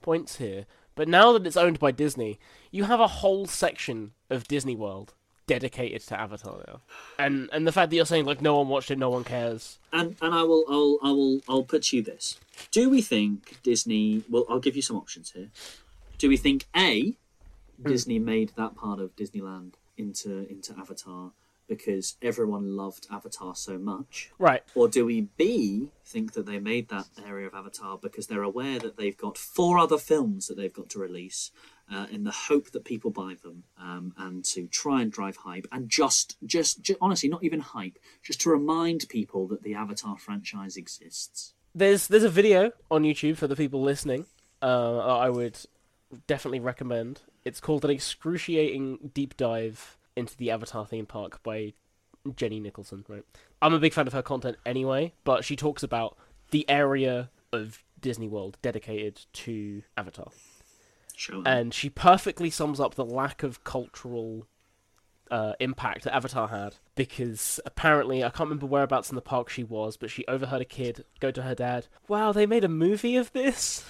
points 0.00 0.36
here, 0.36 0.66
but 0.94 1.08
now 1.08 1.32
that 1.32 1.46
it's 1.46 1.56
owned 1.56 1.78
by 1.78 1.92
Disney, 1.92 2.38
you 2.70 2.84
have 2.84 3.00
a 3.00 3.06
whole 3.06 3.46
section 3.46 4.12
of 4.30 4.48
Disney 4.48 4.74
World 4.74 5.14
dedicated 5.46 6.02
to 6.02 6.20
Avatar 6.20 6.64
now, 6.66 6.80
and 7.18 7.48
and 7.52 7.66
the 7.66 7.72
fact 7.72 7.90
that 7.90 7.96
you're 7.96 8.06
saying 8.06 8.24
like 8.24 8.40
no 8.40 8.58
one 8.58 8.68
watched 8.68 8.90
it, 8.90 8.98
no 8.98 9.10
one 9.10 9.24
cares. 9.24 9.78
And 9.92 10.16
and 10.20 10.34
I 10.34 10.42
will 10.42 10.64
I'll 10.68 10.98
I 11.08 11.12
will 11.12 11.40
I'll 11.48 11.64
put 11.64 11.92
you 11.92 12.02
this. 12.02 12.38
Do 12.72 12.90
we 12.90 13.00
think 13.00 13.62
Disney? 13.62 14.24
Well, 14.28 14.44
I'll 14.48 14.60
give 14.60 14.74
you 14.74 14.82
some 14.82 14.96
options 14.96 15.30
here. 15.30 15.50
Do 16.18 16.28
we 16.28 16.36
think 16.36 16.66
a 16.74 17.14
hmm. 17.80 17.88
Disney 17.88 18.18
made 18.18 18.52
that 18.56 18.74
part 18.74 18.98
of 18.98 19.14
Disneyland 19.14 19.74
into 19.96 20.48
into 20.50 20.74
Avatar 20.78 21.32
because 21.68 22.16
everyone 22.20 22.76
loved 22.76 23.06
Avatar 23.10 23.54
so 23.54 23.78
much? 23.78 24.30
Right. 24.38 24.62
Or 24.74 24.88
do 24.88 25.06
we 25.06 25.22
B 25.36 25.88
think 26.04 26.34
that 26.34 26.44
they 26.44 26.58
made 26.58 26.88
that 26.88 27.06
area 27.26 27.46
of 27.46 27.54
Avatar 27.54 27.98
because 28.00 28.26
they're 28.26 28.42
aware 28.42 28.78
that 28.78 28.96
they've 28.96 29.16
got 29.16 29.38
four 29.38 29.78
other 29.78 29.98
films 29.98 30.48
that 30.48 30.56
they've 30.56 30.72
got 30.72 30.90
to 30.90 30.98
release 30.98 31.50
uh, 31.90 32.06
in 32.10 32.24
the 32.24 32.30
hope 32.30 32.70
that 32.72 32.84
people 32.84 33.10
buy 33.10 33.36
them 33.42 33.64
um, 33.80 34.12
and 34.18 34.44
to 34.44 34.66
try 34.66 35.00
and 35.00 35.12
drive 35.12 35.36
hype 35.36 35.66
and 35.72 35.88
just, 35.88 36.36
just, 36.44 36.82
ju- 36.82 36.96
honestly, 37.00 37.28
not 37.28 37.44
even 37.44 37.60
hype, 37.60 37.98
just 38.22 38.40
to 38.42 38.50
remind 38.50 39.08
people 39.08 39.46
that 39.48 39.62
the 39.62 39.74
Avatar 39.74 40.18
franchise 40.18 40.76
exists. 40.76 41.54
There's 41.74 42.06
there's 42.06 42.24
a 42.24 42.28
video 42.28 42.72
on 42.90 43.02
YouTube 43.02 43.38
for 43.38 43.46
the 43.46 43.56
people 43.56 43.80
listening. 43.80 44.26
Uh, 44.60 44.98
I 44.98 45.30
would 45.30 45.58
definitely 46.26 46.60
recommend. 46.60 47.20
It's 47.44 47.60
called 47.60 47.84
an 47.84 47.90
excruciating 47.90 49.10
deep 49.14 49.36
dive 49.36 49.98
into 50.16 50.36
the 50.36 50.50
Avatar 50.50 50.86
theme 50.86 51.06
park 51.06 51.42
by 51.42 51.72
Jenny 52.36 52.60
Nicholson. 52.60 53.04
Right, 53.08 53.24
I'm 53.60 53.74
a 53.74 53.78
big 53.78 53.92
fan 53.92 54.06
of 54.06 54.12
her 54.12 54.22
content 54.22 54.56
anyway, 54.64 55.12
but 55.24 55.44
she 55.44 55.56
talks 55.56 55.82
about 55.82 56.16
the 56.50 56.68
area 56.68 57.30
of 57.52 57.82
Disney 58.00 58.28
World 58.28 58.58
dedicated 58.62 59.26
to 59.32 59.82
Avatar, 59.96 60.28
them. 61.28 61.42
and 61.46 61.74
she 61.74 61.88
perfectly 61.90 62.50
sums 62.50 62.80
up 62.80 62.94
the 62.94 63.04
lack 63.04 63.42
of 63.42 63.64
cultural 63.64 64.46
uh, 65.30 65.54
impact 65.60 66.04
that 66.04 66.14
Avatar 66.14 66.48
had 66.48 66.76
because 66.94 67.58
apparently 67.64 68.22
I 68.22 68.28
can't 68.28 68.48
remember 68.50 68.66
whereabouts 68.66 69.10
in 69.10 69.16
the 69.16 69.22
park 69.22 69.48
she 69.48 69.64
was, 69.64 69.96
but 69.96 70.10
she 70.10 70.26
overheard 70.26 70.60
a 70.60 70.66
kid 70.66 71.04
go 71.20 71.30
to 71.30 71.42
her 71.42 71.54
dad, 71.54 71.86
"Wow, 72.06 72.32
they 72.32 72.46
made 72.46 72.64
a 72.64 72.68
movie 72.68 73.16
of 73.16 73.32
this." 73.32 73.84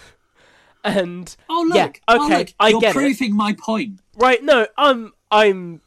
And 0.85 1.35
oh 1.49 1.65
look! 1.69 1.77
yeah, 1.77 1.93
oh, 2.09 2.27
okay, 2.27 2.39
look, 2.39 2.55
I 2.59 2.69
You're 2.71 2.81
get 2.81 2.91
it. 2.91 2.95
proving 2.95 3.37
my 3.37 3.53
point. 3.53 4.01
Right, 4.17 4.43
no, 4.43 4.67
I'm 4.77 5.13
I'm 5.31 5.81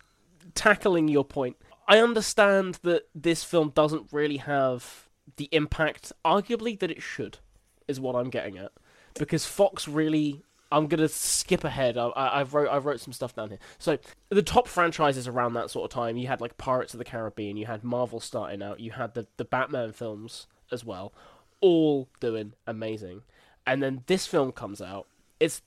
tackling 0.54 1.08
your 1.08 1.25
point. 1.25 1.58
I 1.88 2.00
understand 2.00 2.80
that 2.84 3.08
this 3.14 3.44
film 3.44 3.72
doesn't 3.75 4.08
really 4.12 4.38
have 4.38 5.08
the 5.38 5.50
impact, 5.52 6.14
arguably, 6.24 6.80
that 6.80 6.90
it 6.90 7.02
should, 7.02 7.40
is 7.88 8.00
what 8.00 8.16
I'm 8.16 8.30
getting 8.30 8.58
at. 8.58 8.72
Because 9.14 9.46
Fox 9.46 9.88
really, 9.88 10.44
I'm 10.72 10.88
gonna 10.88 11.08
skip 11.08 11.64
ahead. 11.64 11.98
I, 11.98 12.08
I, 12.08 12.28
I 12.28 12.44
wrote 12.44 12.70
I 12.70 12.78
wrote 12.78 13.00
some 13.00 13.14
stuff 13.14 13.36
down 13.36 13.50
here. 13.50 13.60
So 13.78 13.98
the 14.30 14.42
top 14.42 14.68
franchises 14.68 15.28
around 15.28 15.54
that 15.54 15.70
sort 15.70 15.86
of 15.86 15.94
time, 15.94 16.18
you 16.18 16.28
had 16.28 16.42
like 16.42 16.58
Pirates 16.58 16.94
of 16.94 16.98
the 16.98 17.06
Caribbean, 17.06 17.58
you 17.58 17.66
had 17.66 17.84
Marvel 17.84 18.20
starting 18.20 18.64
out, 18.64 18.80
you 18.80 18.92
had 18.92 19.14
the 19.14 19.28
the 19.38 19.46
Batman 19.46 19.92
films 19.92 20.48
as 20.72 20.84
well, 20.84 21.14
all 21.62 22.08
doing 22.20 22.54
amazing. 22.66 23.22
And 23.67 23.81
then 23.81 24.03
this 24.07 24.27
film 24.27 24.51
comes 24.51 24.81
out. 24.81 25.07
It's 25.39 25.62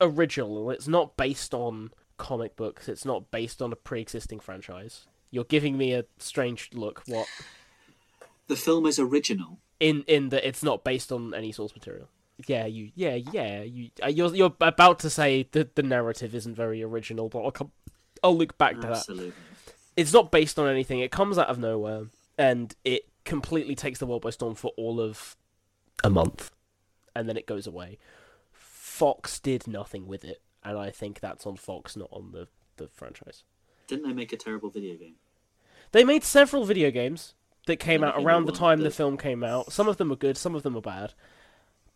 original. 0.00 0.70
It's 0.70 0.88
not 0.88 1.16
based 1.16 1.52
on 1.54 1.90
comic 2.16 2.56
books. 2.56 2.88
It's 2.88 3.04
not 3.04 3.30
based 3.30 3.60
on 3.60 3.72
a 3.72 3.76
pre-existing 3.76 4.40
franchise. 4.40 5.06
You're 5.30 5.44
giving 5.44 5.76
me 5.76 5.92
a 5.92 6.04
strange 6.18 6.70
look. 6.72 7.02
What 7.06 7.26
The 8.46 8.56
film 8.56 8.86
is 8.86 8.98
original. 8.98 9.58
in 9.80 10.04
in 10.06 10.30
that 10.30 10.46
it's 10.46 10.62
not 10.62 10.84
based 10.84 11.12
on 11.12 11.34
any 11.34 11.52
source 11.52 11.74
material? 11.74 12.08
Yeah, 12.46 12.66
you. 12.66 12.90
Yeah, 12.94 13.16
yeah. 13.16 13.62
You. 13.62 13.90
Uh, 14.02 14.06
you're 14.08 14.34
you're 14.34 14.54
about 14.60 15.00
to 15.00 15.10
say 15.10 15.48
that 15.52 15.74
the 15.74 15.82
narrative 15.82 16.34
isn't 16.34 16.54
very 16.54 16.82
original, 16.82 17.28
but 17.28 17.42
I'll 17.42 17.50
come. 17.50 17.72
I'll 18.22 18.36
look 18.36 18.56
back 18.58 18.76
to 18.76 18.80
that. 18.82 18.90
Absolutely. 18.98 19.32
It's 19.96 20.12
not 20.12 20.30
based 20.30 20.58
on 20.58 20.68
anything. 20.68 21.00
It 21.00 21.10
comes 21.10 21.36
out 21.36 21.48
of 21.48 21.58
nowhere, 21.58 22.06
and 22.38 22.74
it 22.84 23.08
completely 23.24 23.74
takes 23.74 23.98
the 23.98 24.06
world 24.06 24.22
by 24.22 24.30
storm 24.30 24.54
for 24.54 24.70
all 24.76 25.00
of 25.00 25.36
a 26.04 26.10
month, 26.10 26.50
and 27.14 27.28
then 27.28 27.36
it 27.36 27.46
goes 27.46 27.66
away. 27.66 27.98
Fox 28.52 29.38
did 29.40 29.66
nothing 29.66 30.06
with 30.06 30.24
it, 30.24 30.40
and 30.64 30.76
I 30.78 30.90
think 30.90 31.20
that's 31.20 31.46
on 31.46 31.56
Fox, 31.56 31.96
not 31.96 32.08
on 32.12 32.32
the 32.32 32.48
the 32.76 32.88
franchise. 32.88 33.42
Didn't 33.88 34.06
they 34.06 34.12
make 34.14 34.32
a 34.32 34.36
terrible 34.36 34.70
video 34.70 34.96
game? 34.96 35.14
They 35.92 36.04
made 36.04 36.22
several 36.22 36.64
video 36.64 36.90
games 36.90 37.34
that 37.66 37.76
came 37.76 38.02
Yeah, 38.02 38.08
out 38.10 38.22
around 38.22 38.44
the 38.44 38.52
time 38.52 38.78
the 38.78 38.84
The- 38.84 38.90
film 38.90 39.16
came 39.16 39.42
out. 39.42 39.72
Some 39.72 39.88
of 39.88 39.96
them 39.96 40.10
were 40.10 40.16
good, 40.16 40.36
some 40.36 40.54
of 40.54 40.62
them 40.62 40.74
were 40.74 40.80
bad. 40.80 41.14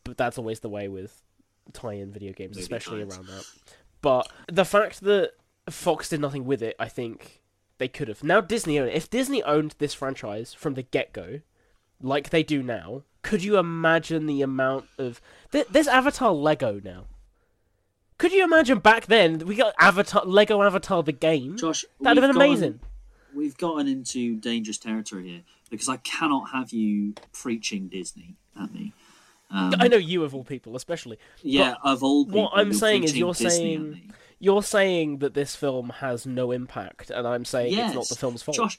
But 0.04 0.16
that's 0.16 0.38
always 0.38 0.58
the 0.60 0.68
way 0.68 0.88
with 0.88 1.22
tie-in 1.72 2.10
video 2.10 2.32
games, 2.32 2.56
Movie 2.56 2.62
especially 2.62 3.02
around 3.02 3.26
that. 3.28 3.44
But 4.00 4.28
the 4.50 4.64
fact 4.64 5.02
that 5.02 5.34
Fox 5.70 6.08
did 6.08 6.20
nothing 6.20 6.44
with 6.44 6.62
it, 6.62 6.74
I 6.80 6.88
think 6.88 7.42
they 7.78 7.86
could 7.86 8.08
have. 8.08 8.24
Now 8.24 8.40
Disney 8.40 8.78
owned 8.80 8.90
it. 8.90 8.96
If 8.96 9.08
Disney 9.08 9.42
owned 9.44 9.76
this 9.78 9.94
franchise 9.94 10.52
from 10.54 10.74
the 10.74 10.82
get-go, 10.82 11.40
like 12.00 12.30
they 12.30 12.42
do 12.42 12.60
now, 12.62 13.04
could 13.22 13.42
you 13.44 13.56
imagine 13.58 14.26
the 14.26 14.42
amount 14.42 14.86
of 14.98 15.20
Th- 15.52 15.66
there's 15.70 15.88
Avatar 15.88 16.32
Lego 16.32 16.80
now? 16.82 17.04
Could 18.18 18.32
you 18.32 18.44
imagine 18.44 18.78
back 18.78 19.06
then 19.06 19.38
we 19.46 19.54
got 19.56 19.74
Avatar 19.78 20.24
Lego 20.24 20.62
Avatar 20.62 21.02
the 21.02 21.12
game? 21.12 21.56
Josh, 21.56 21.84
That'd 22.00 22.22
have 22.22 22.30
been 22.32 22.36
gotten- 22.38 22.50
amazing. 22.52 22.80
we've 23.34 23.56
gotten 23.56 23.88
into 23.88 24.36
dangerous 24.36 24.78
territory 24.78 25.28
here 25.28 25.42
because 25.70 25.88
I 25.88 25.96
cannot 25.98 26.50
have 26.50 26.72
you 26.72 27.14
preaching 27.32 27.88
Disney 27.88 28.36
at 28.60 28.72
me. 28.72 28.92
Um, 29.50 29.74
I 29.78 29.88
know 29.88 29.96
you 29.98 30.24
of 30.24 30.34
all 30.34 30.44
people, 30.44 30.76
especially. 30.76 31.18
yeah, 31.42 31.74
of 31.84 32.02
all 32.02 32.24
people, 32.24 32.42
what 32.44 32.52
I'm 32.54 32.72
saying 32.72 33.04
is 33.04 33.16
you're 33.16 33.34
Disney 33.34 33.50
saying 33.50 34.12
you're 34.38 34.62
saying 34.62 35.18
that 35.18 35.34
this 35.34 35.54
film 35.54 35.90
has 36.00 36.26
no 36.26 36.50
impact, 36.52 37.10
and 37.10 37.26
I'm 37.28 37.44
saying 37.44 37.72
yes, 37.74 37.88
it's 37.90 37.94
not 37.94 38.08
the 38.08 38.16
film's 38.16 38.42
fault. 38.42 38.56
Josh, 38.56 38.78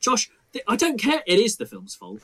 Josh, 0.00 0.30
I 0.68 0.76
don't 0.76 0.98
care. 1.00 1.22
It 1.26 1.38
is 1.38 1.56
the 1.56 1.66
film's 1.66 1.94
fault. 1.94 2.20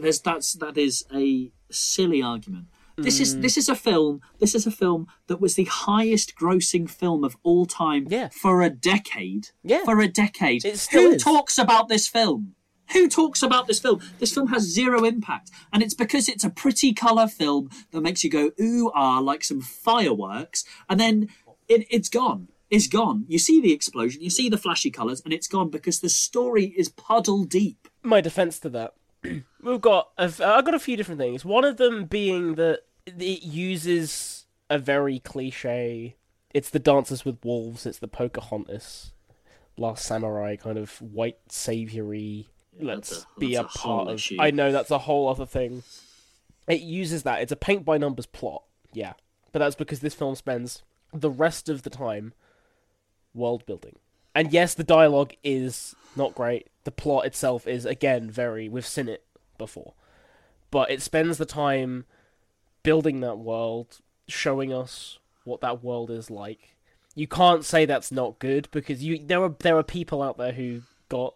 There's 0.00 0.20
that's 0.20 0.52
that 0.54 0.76
is 0.78 1.04
a 1.14 1.50
silly 1.70 2.22
argument. 2.22 2.66
This 2.98 3.18
Mm. 3.18 3.20
is 3.22 3.40
this 3.40 3.56
is 3.58 3.68
a 3.68 3.74
film. 3.74 4.20
This 4.38 4.54
is 4.54 4.66
a 4.66 4.70
film 4.70 5.06
that 5.26 5.40
was 5.40 5.54
the 5.54 5.64
highest 5.64 6.34
grossing 6.40 6.88
film 6.88 7.24
of 7.24 7.36
all 7.42 7.66
time 7.66 8.06
Yeah. 8.10 8.28
for 8.30 8.62
a 8.62 8.70
decade. 8.70 9.48
Yeah. 9.62 9.84
for 9.84 10.00
a 10.00 10.08
decade. 10.08 10.64
It 10.64 10.78
still 10.78 11.02
Who 11.02 11.10
is. 11.16 11.22
talks 11.22 11.58
about 11.58 11.88
this 11.88 12.08
film? 12.08 12.54
Who 12.92 13.08
talks 13.08 13.42
about 13.42 13.66
this 13.66 13.80
film? 13.80 14.00
This 14.20 14.32
film 14.32 14.46
has 14.48 14.62
zero 14.62 15.04
impact, 15.04 15.50
and 15.72 15.82
it's 15.82 15.92
because 15.94 16.28
it's 16.28 16.44
a 16.44 16.50
pretty 16.50 16.94
color 16.94 17.26
film 17.26 17.68
that 17.90 18.00
makes 18.00 18.22
you 18.24 18.30
go 18.30 18.52
ooh 18.60 18.90
ah 18.94 19.18
like 19.18 19.42
some 19.44 19.60
fireworks, 19.60 20.64
and 20.88 20.98
then 21.00 21.28
it, 21.68 21.86
it's 21.90 22.08
gone. 22.08 22.48
It's 22.70 22.86
gone. 22.86 23.24
You 23.28 23.38
see 23.38 23.60
the 23.60 23.72
explosion, 23.72 24.22
you 24.22 24.30
see 24.30 24.48
the 24.48 24.56
flashy 24.58 24.90
colors, 24.90 25.20
and 25.24 25.32
it's 25.34 25.48
gone 25.48 25.68
because 25.68 26.00
the 26.00 26.08
story 26.08 26.72
is 26.76 26.88
puddle 26.88 27.44
deep. 27.44 27.88
My 28.02 28.20
defense 28.20 28.58
to 28.60 28.68
that, 28.70 28.94
we've 29.66 29.80
got 29.80 30.10
a 30.16 30.24
I've 30.24 30.64
got 30.64 30.74
a 30.74 30.78
few 30.78 30.96
different 30.96 31.20
things. 31.20 31.44
One 31.44 31.64
of 31.64 31.76
them 31.76 32.04
being 32.04 32.54
that 32.54 32.80
it 33.06 33.42
uses 33.42 34.46
a 34.70 34.78
very 34.78 35.18
cliche. 35.18 36.16
It's 36.54 36.70
the 36.70 36.78
Dances 36.78 37.24
with 37.24 37.44
Wolves. 37.44 37.84
It's 37.84 37.98
the 37.98 38.08
Pocahontas, 38.08 39.12
Last 39.76 40.04
Samurai 40.06 40.56
kind 40.56 40.78
of 40.78 41.02
white 41.02 41.38
saviory. 41.48 42.48
that's 42.72 43.12
Let's 43.12 43.22
a- 43.36 43.40
be 43.40 43.54
a, 43.56 43.60
a 43.62 43.64
part 43.64 44.08
of. 44.08 44.14
issue. 44.14 44.36
I 44.40 44.50
know 44.50 44.72
that's 44.72 44.90
a 44.90 44.98
whole 45.00 45.28
other 45.28 45.44
thing. 45.46 45.82
It 46.66 46.80
uses 46.80 47.24
that. 47.24 47.42
It's 47.42 47.52
a 47.52 47.56
paint 47.56 47.84
by 47.84 47.98
numbers 47.98 48.26
plot. 48.26 48.62
Yeah, 48.92 49.12
but 49.52 49.58
that's 49.58 49.76
because 49.76 50.00
this 50.00 50.14
film 50.14 50.34
spends 50.34 50.82
the 51.12 51.30
rest 51.30 51.68
of 51.68 51.82
the 51.82 51.90
time 51.90 52.32
world 53.34 53.66
building. 53.66 53.96
And 54.34 54.52
yes, 54.52 54.74
the 54.74 54.84
dialogue 54.84 55.34
is 55.44 55.94
not 56.16 56.34
great. 56.34 56.68
The 56.84 56.90
plot 56.90 57.26
itself 57.26 57.66
is 57.66 57.84
again 57.84 58.30
very 58.30 58.68
we've 58.68 58.86
seen 58.86 59.08
it 59.08 59.24
before. 59.58 59.94
But 60.70 60.90
it 60.90 61.02
spends 61.02 61.38
the 61.38 61.46
time 61.46 62.04
building 62.82 63.20
that 63.20 63.38
world, 63.38 63.98
showing 64.28 64.72
us 64.72 65.18
what 65.44 65.60
that 65.60 65.82
world 65.82 66.10
is 66.10 66.30
like. 66.30 66.76
You 67.14 67.26
can't 67.26 67.64
say 67.64 67.86
that's 67.86 68.12
not 68.12 68.38
good 68.38 68.68
because 68.70 69.02
you 69.02 69.18
there 69.24 69.42
are 69.42 69.54
there 69.60 69.76
are 69.76 69.82
people 69.82 70.22
out 70.22 70.36
there 70.36 70.52
who 70.52 70.82
got 71.08 71.34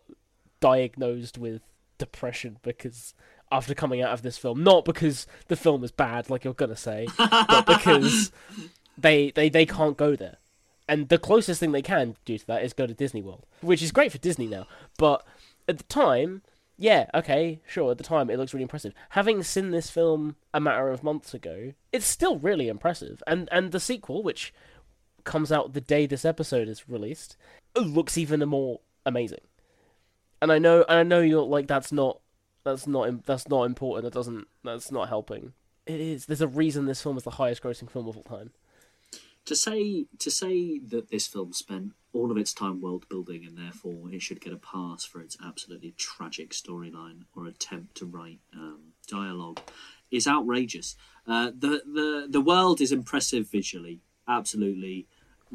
diagnosed 0.60 1.38
with 1.38 1.62
depression 1.98 2.58
because 2.62 3.14
after 3.52 3.74
coming 3.74 4.02
out 4.02 4.12
of 4.12 4.22
this 4.22 4.38
film. 4.38 4.62
Not 4.62 4.84
because 4.84 5.26
the 5.48 5.56
film 5.56 5.82
is 5.84 5.90
bad, 5.90 6.30
like 6.30 6.44
you're 6.44 6.54
gonna 6.54 6.76
say, 6.76 7.08
but 7.16 7.66
because 7.66 8.32
they 8.98 9.30
they 9.32 9.48
they 9.48 9.66
can't 9.66 9.96
go 9.96 10.16
there. 10.16 10.36
And 10.88 11.08
the 11.08 11.18
closest 11.18 11.60
thing 11.60 11.72
they 11.72 11.82
can 11.82 12.16
do 12.24 12.36
to 12.36 12.46
that 12.48 12.64
is 12.64 12.72
go 12.72 12.86
to 12.86 12.94
Disney 12.94 13.22
World, 13.22 13.46
which 13.60 13.82
is 13.82 13.92
great 13.92 14.10
for 14.12 14.18
Disney 14.18 14.46
now. 14.46 14.66
But 14.98 15.24
at 15.68 15.78
the 15.78 15.84
time, 15.84 16.42
yeah, 16.80 17.10
okay, 17.12 17.60
sure. 17.66 17.90
At 17.90 17.98
the 17.98 18.04
time, 18.04 18.30
it 18.30 18.38
looks 18.38 18.54
really 18.54 18.62
impressive. 18.62 18.94
Having 19.10 19.42
seen 19.42 19.70
this 19.70 19.90
film 19.90 20.36
a 20.54 20.60
matter 20.60 20.88
of 20.88 21.04
months 21.04 21.34
ago, 21.34 21.74
it's 21.92 22.06
still 22.06 22.38
really 22.38 22.68
impressive. 22.68 23.22
And 23.26 23.50
and 23.52 23.70
the 23.70 23.78
sequel, 23.78 24.22
which 24.22 24.54
comes 25.24 25.52
out 25.52 25.74
the 25.74 25.82
day 25.82 26.06
this 26.06 26.24
episode 26.24 26.68
is 26.68 26.88
released, 26.88 27.36
looks 27.76 28.16
even 28.16 28.40
more 28.48 28.80
amazing. 29.04 29.40
And 30.40 30.50
I 30.50 30.58
know, 30.58 30.86
and 30.88 30.98
I 30.98 31.02
know 31.02 31.20
you're 31.20 31.42
like 31.42 31.66
that's 31.66 31.92
not, 31.92 32.20
that's 32.64 32.86
not, 32.86 33.26
that's 33.26 33.46
not 33.46 33.64
important. 33.64 34.04
That 34.04 34.18
doesn't, 34.18 34.48
that's 34.64 34.90
not 34.90 35.10
helping. 35.10 35.52
It 35.84 36.00
is. 36.00 36.24
There's 36.24 36.40
a 36.40 36.48
reason 36.48 36.86
this 36.86 37.02
film 37.02 37.18
is 37.18 37.24
the 37.24 37.32
highest 37.32 37.62
grossing 37.62 37.90
film 37.90 38.08
of 38.08 38.16
all 38.16 38.22
time. 38.22 38.52
To 39.50 39.56
say 39.56 40.06
to 40.20 40.30
say 40.30 40.78
that 40.78 41.10
this 41.10 41.26
film 41.26 41.52
spent 41.52 41.94
all 42.12 42.30
of 42.30 42.36
its 42.36 42.54
time 42.54 42.80
world 42.80 43.08
building 43.08 43.44
and 43.44 43.58
therefore 43.58 44.08
it 44.12 44.22
should 44.22 44.40
get 44.40 44.52
a 44.52 44.56
pass 44.56 45.04
for 45.04 45.20
its 45.20 45.36
absolutely 45.44 45.90
tragic 45.96 46.50
storyline 46.50 47.22
or 47.34 47.46
attempt 47.46 47.96
to 47.96 48.06
write 48.06 48.38
um, 48.54 48.92
dialogue 49.08 49.58
is 50.08 50.28
outrageous. 50.28 50.94
Uh, 51.26 51.50
the 51.50 51.82
the 51.84 52.28
the 52.30 52.40
world 52.40 52.80
is 52.80 52.92
impressive 52.92 53.50
visually, 53.50 53.98
absolutely 54.28 55.08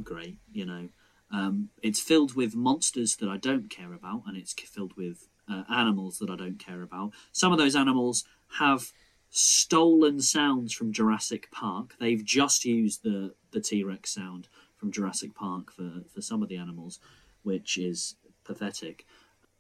great. 0.04 0.40
You 0.52 0.66
know, 0.66 0.90
um, 1.32 1.70
it's 1.82 2.02
filled 2.02 2.36
with 2.36 2.54
monsters 2.54 3.16
that 3.22 3.30
I 3.30 3.38
don't 3.38 3.70
care 3.70 3.94
about, 3.94 4.24
and 4.28 4.36
it's 4.36 4.52
filled 4.52 4.98
with 4.98 5.30
uh, 5.50 5.64
animals 5.70 6.20
that 6.20 6.30
I 6.30 6.36
don't 6.36 6.60
care 6.60 6.82
about. 6.82 7.14
Some 7.32 7.54
of 7.54 7.60
those 7.60 7.78
animals 7.78 8.26
have 8.60 8.92
stolen 9.38 10.22
sounds 10.22 10.72
from 10.72 10.94
Jurassic 10.94 11.52
Park. 11.52 11.96
They've 12.00 12.24
just 12.24 12.64
used 12.64 13.04
the 13.04 13.34
the 13.52 13.60
T 13.60 13.84
Rex 13.84 14.14
sound 14.14 14.48
from 14.78 14.92
Jurassic 14.92 15.36
Park 15.36 15.74
for, 15.74 16.04
for 16.14 16.22
some 16.22 16.42
of 16.42 16.48
the 16.48 16.56
animals, 16.56 17.00
which 17.44 17.78
is 17.78 18.16
pathetic. 18.46 19.06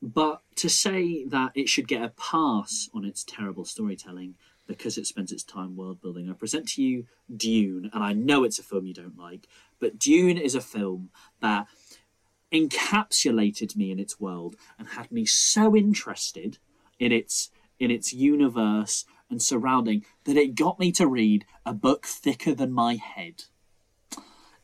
But 0.01 0.41
to 0.55 0.69
say 0.69 1.25
that 1.25 1.51
it 1.55 1.67
should 1.67 1.89
get 1.89 2.03
a 2.03 2.09
pass 2.09 2.89
on 2.93 3.03
its 3.03 3.25
terrible 3.25 3.65
storytelling 3.65 4.35
because 4.65 4.97
it 4.97 5.07
spends 5.07 5.33
its 5.33 5.43
time 5.43 5.75
world 5.75 6.01
building, 6.01 6.29
I 6.29 6.33
present 6.33 6.69
to 6.69 6.81
you 6.81 7.05
Dune, 7.35 7.89
and 7.93 8.01
I 8.01 8.13
know 8.13 8.45
it's 8.45 8.59
a 8.59 8.63
film 8.63 8.85
you 8.85 8.93
don't 8.93 9.17
like, 9.17 9.47
but 9.79 9.99
Dune 9.99 10.37
is 10.37 10.55
a 10.55 10.61
film 10.61 11.09
that 11.41 11.67
encapsulated 12.51 13.75
me 13.75 13.91
in 13.91 13.99
its 13.99 14.21
world 14.21 14.55
and 14.79 14.87
had 14.87 15.11
me 15.11 15.25
so 15.25 15.75
interested 15.75 16.59
in 16.97 17.11
its 17.11 17.51
in 17.77 17.91
its 17.91 18.13
universe 18.13 19.03
and 19.29 19.41
surrounding 19.41 20.05
that 20.25 20.37
it 20.37 20.55
got 20.55 20.79
me 20.79 20.91
to 20.93 21.07
read 21.07 21.45
a 21.65 21.73
book 21.73 22.05
thicker 22.05 22.53
than 22.53 22.71
my 22.71 22.95
head. 22.95 23.43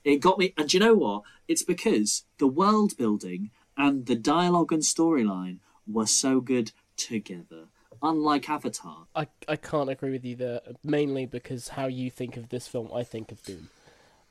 It 0.03 0.17
got 0.17 0.39
me, 0.39 0.53
and 0.57 0.73
you 0.73 0.79
know 0.79 0.95
what? 0.95 1.23
It's 1.47 1.63
because 1.63 2.23
the 2.37 2.47
world 2.47 2.97
building 2.97 3.51
and 3.77 4.05
the 4.05 4.15
dialogue 4.15 4.71
and 4.71 4.81
storyline 4.81 5.59
were 5.87 6.07
so 6.07 6.41
good 6.41 6.71
together. 6.97 7.65
Unlike 8.03 8.49
Avatar, 8.49 9.05
I 9.15 9.27
I 9.47 9.55
can't 9.55 9.89
agree 9.89 10.11
with 10.11 10.25
you 10.25 10.35
there. 10.35 10.61
Mainly 10.83 11.27
because 11.27 11.69
how 11.69 11.85
you 11.85 12.09
think 12.09 12.35
of 12.35 12.49
this 12.49 12.67
film, 12.67 12.89
I 12.93 13.03
think 13.03 13.31
of 13.31 13.43
Dune. 13.43 13.69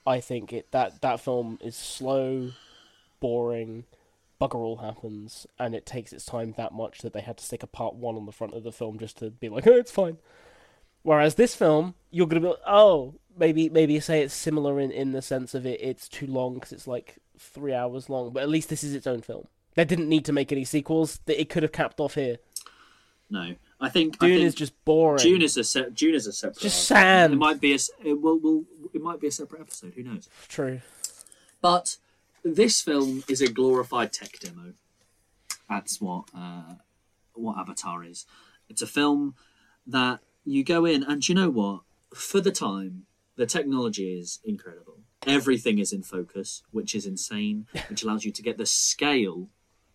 I 0.07 0.21
think 0.21 0.53
it 0.53 0.73
that 0.73 1.01
that 1.03 1.21
film 1.21 1.59
is 1.63 1.77
slow, 1.77 2.51
boring, 3.21 3.85
bugger 4.41 4.57
all 4.57 4.79
happens, 4.79 5.47
and 5.59 5.75
it 5.75 5.87
takes 5.87 6.13
its 6.13 6.25
time 6.25 6.55
that 6.57 6.73
much 6.73 7.01
that 7.01 7.13
they 7.13 7.21
had 7.21 7.37
to 7.39 7.45
stick 7.45 7.63
a 7.63 7.67
part 7.67 7.95
one 7.95 8.17
on 8.17 8.27
the 8.27 8.33
front 8.33 8.55
of 8.55 8.63
the 8.63 8.73
film 8.73 8.99
just 8.99 9.19
to 9.19 9.31
be 9.31 9.49
like, 9.49 9.67
oh, 9.67 9.73
it's 9.77 9.91
fine. 9.91 10.19
Whereas 11.03 11.35
this 11.35 11.55
film, 11.55 11.95
you're 12.11 12.27
gonna 12.27 12.41
be 12.41 12.49
like, 12.49 12.59
oh, 12.67 13.15
maybe 13.37 13.69
maybe 13.69 13.99
say 14.01 14.23
it's 14.23 14.35
similar 14.35 14.81
in, 14.81 14.91
in 14.91 15.13
the 15.13 15.23
sense 15.23 15.55
of 15.55 15.65
it 15.65 15.81
it's 15.81 16.09
too 16.09 16.27
long 16.27 16.55
because 16.55 16.73
it's 16.73 16.87
like 16.87 17.17
three 17.39 17.75
hours 17.75 18.09
long, 18.09 18.33
but 18.33 18.43
at 18.43 18.49
least 18.49 18.69
this 18.69 18.85
is 18.85 18.95
its 18.95 19.07
own 19.07 19.23
film. 19.23 19.47
They 19.75 19.85
didn't 19.85 20.09
need 20.09 20.25
to 20.27 20.33
make 20.33 20.53
any 20.53 20.65
sequels. 20.65 21.21
That 21.27 21.41
It 21.41 21.49
could 21.49 21.63
have 21.63 21.73
capped 21.73 22.01
off 22.01 22.15
here. 22.15 22.39
No, 23.31 23.55
I 23.81 23.89
think 23.89 24.19
Dune 24.19 24.31
I 24.31 24.35
think 24.35 24.47
is 24.47 24.55
just 24.55 24.85
boring. 24.85 25.23
Dune 25.23 25.43
is 25.43 25.57
a 25.57 25.65
se- 25.65 25.91
Dune 25.95 26.15
is 26.15 26.27
a 26.27 26.33
separate. 26.33 26.61
Just 26.61 26.87
sand. 26.87 27.35
It 27.35 27.37
might 27.37 27.61
be 27.61 27.73
a 27.73 27.79
it 28.05 28.21
will, 28.21 28.39
will 28.39 28.65
it 28.93 29.01
might 29.01 29.21
be 29.21 29.29
a 29.29 29.33
separate 29.33 29.61
episode. 29.61 29.95
Who 29.95 30.03
knows? 30.03 30.29
True. 30.49 30.81
But 31.61 31.97
this 32.45 32.81
film 32.81 33.25
is 33.29 33.41
a 33.41 33.51
glorified 33.51 34.13
tech 34.13 34.39
demo. 34.41 34.75
That's 35.69 36.01
what 36.01 36.25
uh, 36.37 36.75
what 37.35 37.59
Avatar 37.59 38.05
is. 38.05 38.27
It's 38.69 38.83
a 38.83 38.87
film 38.87 39.35
that 39.87 40.21
you 40.45 40.65
go 40.65 40.85
in, 40.85 41.03
and 41.03 41.27
you 41.29 41.35
know 41.35 41.51
what? 41.51 41.83
For 42.15 42.41
the 42.41 42.51
time, 42.53 43.07
the 43.37 43.47
technology 43.47 44.19
is 44.19 44.41
incredible. 44.45 45.01
Everything 45.27 45.79
is 45.79 45.93
in 45.93 46.03
focus, 46.03 46.63
which 46.71 46.95
is 46.95 47.07
insane, 47.07 47.67
which 47.89 48.03
allows 48.03 48.25
you 48.25 48.33
to 48.33 48.43
get 48.43 48.59
the 48.59 48.67
scale, 48.67 49.49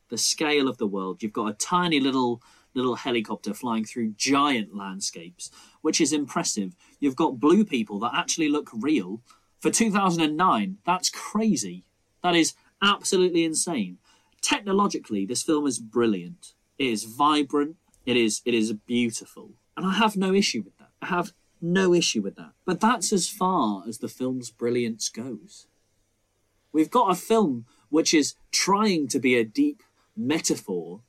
the 0.10 0.18
scale 0.18 0.68
of 0.68 0.78
the 0.78 0.88
world. 0.88 1.24
You've 1.24 1.34
got 1.34 1.50
a 1.50 1.54
tiny 1.54 2.00
little 2.00 2.42
little 2.74 2.96
helicopter 2.96 3.54
flying 3.54 3.86
through 3.86 4.14
giant 4.18 4.76
landscapes, 4.76 5.50
which 5.82 6.02
is 6.02 6.12
impressive. 6.12 6.76
You've 7.00 7.16
got 7.16 7.40
blue 7.40 7.64
people 7.64 8.00
that 8.00 8.12
actually 8.14 8.50
look 8.50 8.70
real. 8.74 9.22
For 9.60 9.72
2009, 9.72 10.78
that's 10.86 11.10
crazy. 11.10 11.86
That 12.26 12.36
is 12.36 12.56
absolutely 12.82 13.44
insane. 13.44 14.00
Technologically, 14.42 15.28
this 15.28 15.44
film 15.44 15.68
is 15.68 15.78
brilliant. 15.78 16.54
It 16.80 16.88
is 16.88 17.04
vibrant. 17.04 17.76
It 18.04 18.18
is 18.18 18.42
it 18.46 18.56
is 18.56 18.74
beautiful, 18.74 19.52
and 19.78 19.86
I 19.86 19.94
have 19.94 20.18
no 20.18 20.34
issue 20.34 20.64
with 20.64 20.76
that. 20.80 20.90
I 21.04 21.06
have 21.06 21.34
no 21.62 21.94
issue 21.94 22.24
with 22.24 22.36
that. 22.38 22.54
But 22.66 22.80
that's 22.80 23.14
as 23.14 23.30
far 23.30 23.84
as 23.88 24.00
the 24.00 24.08
film's 24.08 24.50
brilliance 24.50 25.08
goes. 25.08 25.68
We've 26.72 26.90
got 26.90 27.12
a 27.12 27.16
film 27.16 27.68
which 27.90 28.12
is 28.12 28.34
trying 28.52 29.08
to 29.10 29.20
be 29.20 29.36
a 29.38 29.46
deep 29.46 29.84
metaphor 30.18 31.02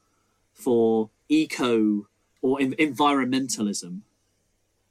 for 0.52 1.08
eco 1.30 2.08
or 2.42 2.58
environmentalism 2.58 4.02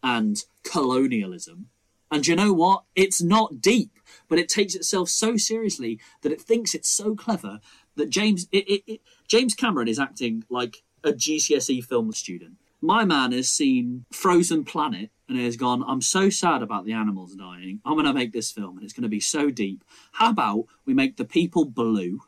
and 0.02 0.44
colonialism. 0.64 1.70
And 2.12 2.26
you 2.26 2.36
know 2.36 2.54
what? 2.54 2.84
It's 2.96 3.22
not 3.22 3.62
deep, 3.62 4.00
but 4.30 4.40
it 4.40 4.50
takes 4.50 4.76
itself 4.76 5.10
so 5.10 5.38
seriously 5.38 6.00
that 6.22 6.32
it 6.32 6.42
thinks 6.42 6.74
it's 6.74 6.90
so 6.90 7.16
clever 7.16 7.60
that 7.96 8.10
James 8.10 8.48
it, 8.52 8.68
it, 8.70 8.84
it, 8.88 9.02
James 9.28 9.54
Cameron 9.54 9.88
is 9.88 10.00
acting 10.00 10.44
like 10.50 10.84
a 11.04 11.12
GCSE 11.12 11.84
film 11.84 12.12
student. 12.12 12.54
My 12.82 13.06
man 13.06 13.32
has 13.32 13.50
seen 13.50 14.06
Frozen 14.12 14.66
Planet 14.66 15.10
and 15.28 15.40
has 15.40 15.58
gone, 15.58 15.84
I'm 15.88 16.02
so 16.02 16.30
sad 16.30 16.62
about 16.62 16.86
the 16.86 16.94
animals 16.94 17.36
dying. 17.36 17.82
I'm 17.84 17.94
going 17.94 18.06
to 18.06 18.14
make 18.14 18.32
this 18.32 18.52
film 18.52 18.78
and 18.78 18.84
it's 18.84 18.94
going 18.94 19.04
to 19.04 19.10
be 19.10 19.20
so 19.20 19.50
deep. 19.50 19.84
How 20.14 20.30
about 20.30 20.66
we 20.86 20.94
make 20.94 21.18
the 21.18 21.26
people 21.26 21.66
blue 21.66 22.22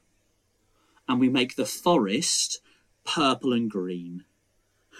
and 1.07 1.19
we 1.19 1.29
make 1.29 1.55
the 1.55 1.65
forest 1.65 2.61
purple 3.03 3.53
and 3.53 3.69
green? 3.69 4.23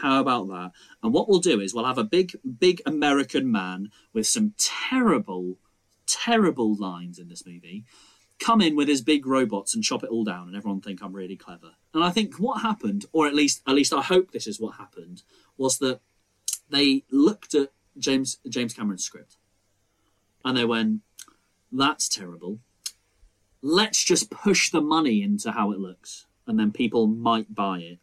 How 0.01 0.21
about 0.21 0.47
that? 0.49 0.71
And 1.01 1.13
what 1.13 1.27
we'll 1.27 1.39
do 1.39 1.59
is 1.59 1.73
we'll 1.73 1.85
have 1.85 1.97
a 1.97 2.03
big, 2.03 2.35
big 2.59 2.81
American 2.85 3.51
man 3.51 3.91
with 4.13 4.27
some 4.27 4.53
terrible, 4.57 5.57
terrible 6.05 6.75
lines 6.75 7.17
in 7.17 7.29
this 7.29 7.45
movie 7.45 7.85
come 8.39 8.61
in 8.61 8.75
with 8.75 8.87
his 8.87 9.01
big 9.01 9.25
robots 9.25 9.73
and 9.73 9.83
chop 9.83 10.03
it 10.03 10.09
all 10.09 10.23
down, 10.23 10.47
and 10.47 10.55
everyone 10.55 10.81
think 10.81 11.01
I'm 11.01 11.13
really 11.13 11.35
clever. 11.35 11.71
And 11.93 12.03
I 12.03 12.11
think 12.11 12.35
what 12.35 12.61
happened, 12.61 13.05
or 13.11 13.27
at 13.27 13.33
least, 13.33 13.61
at 13.67 13.75
least 13.75 13.93
I 13.93 14.01
hope 14.01 14.31
this 14.31 14.47
is 14.47 14.59
what 14.59 14.75
happened, 14.75 15.23
was 15.57 15.79
that 15.79 16.01
they 16.69 17.03
looked 17.11 17.55
at 17.55 17.71
James 17.97 18.37
James 18.47 18.73
Cameron's 18.73 19.03
script, 19.03 19.37
and 20.45 20.55
they 20.55 20.65
went, 20.65 21.01
"That's 21.71 22.07
terrible. 22.07 22.59
Let's 23.61 24.03
just 24.03 24.29
push 24.29 24.69
the 24.69 24.81
money 24.81 25.23
into 25.23 25.51
how 25.51 25.71
it 25.71 25.79
looks, 25.79 26.27
and 26.45 26.59
then 26.59 26.71
people 26.71 27.07
might 27.07 27.55
buy 27.55 27.79
it." 27.79 27.99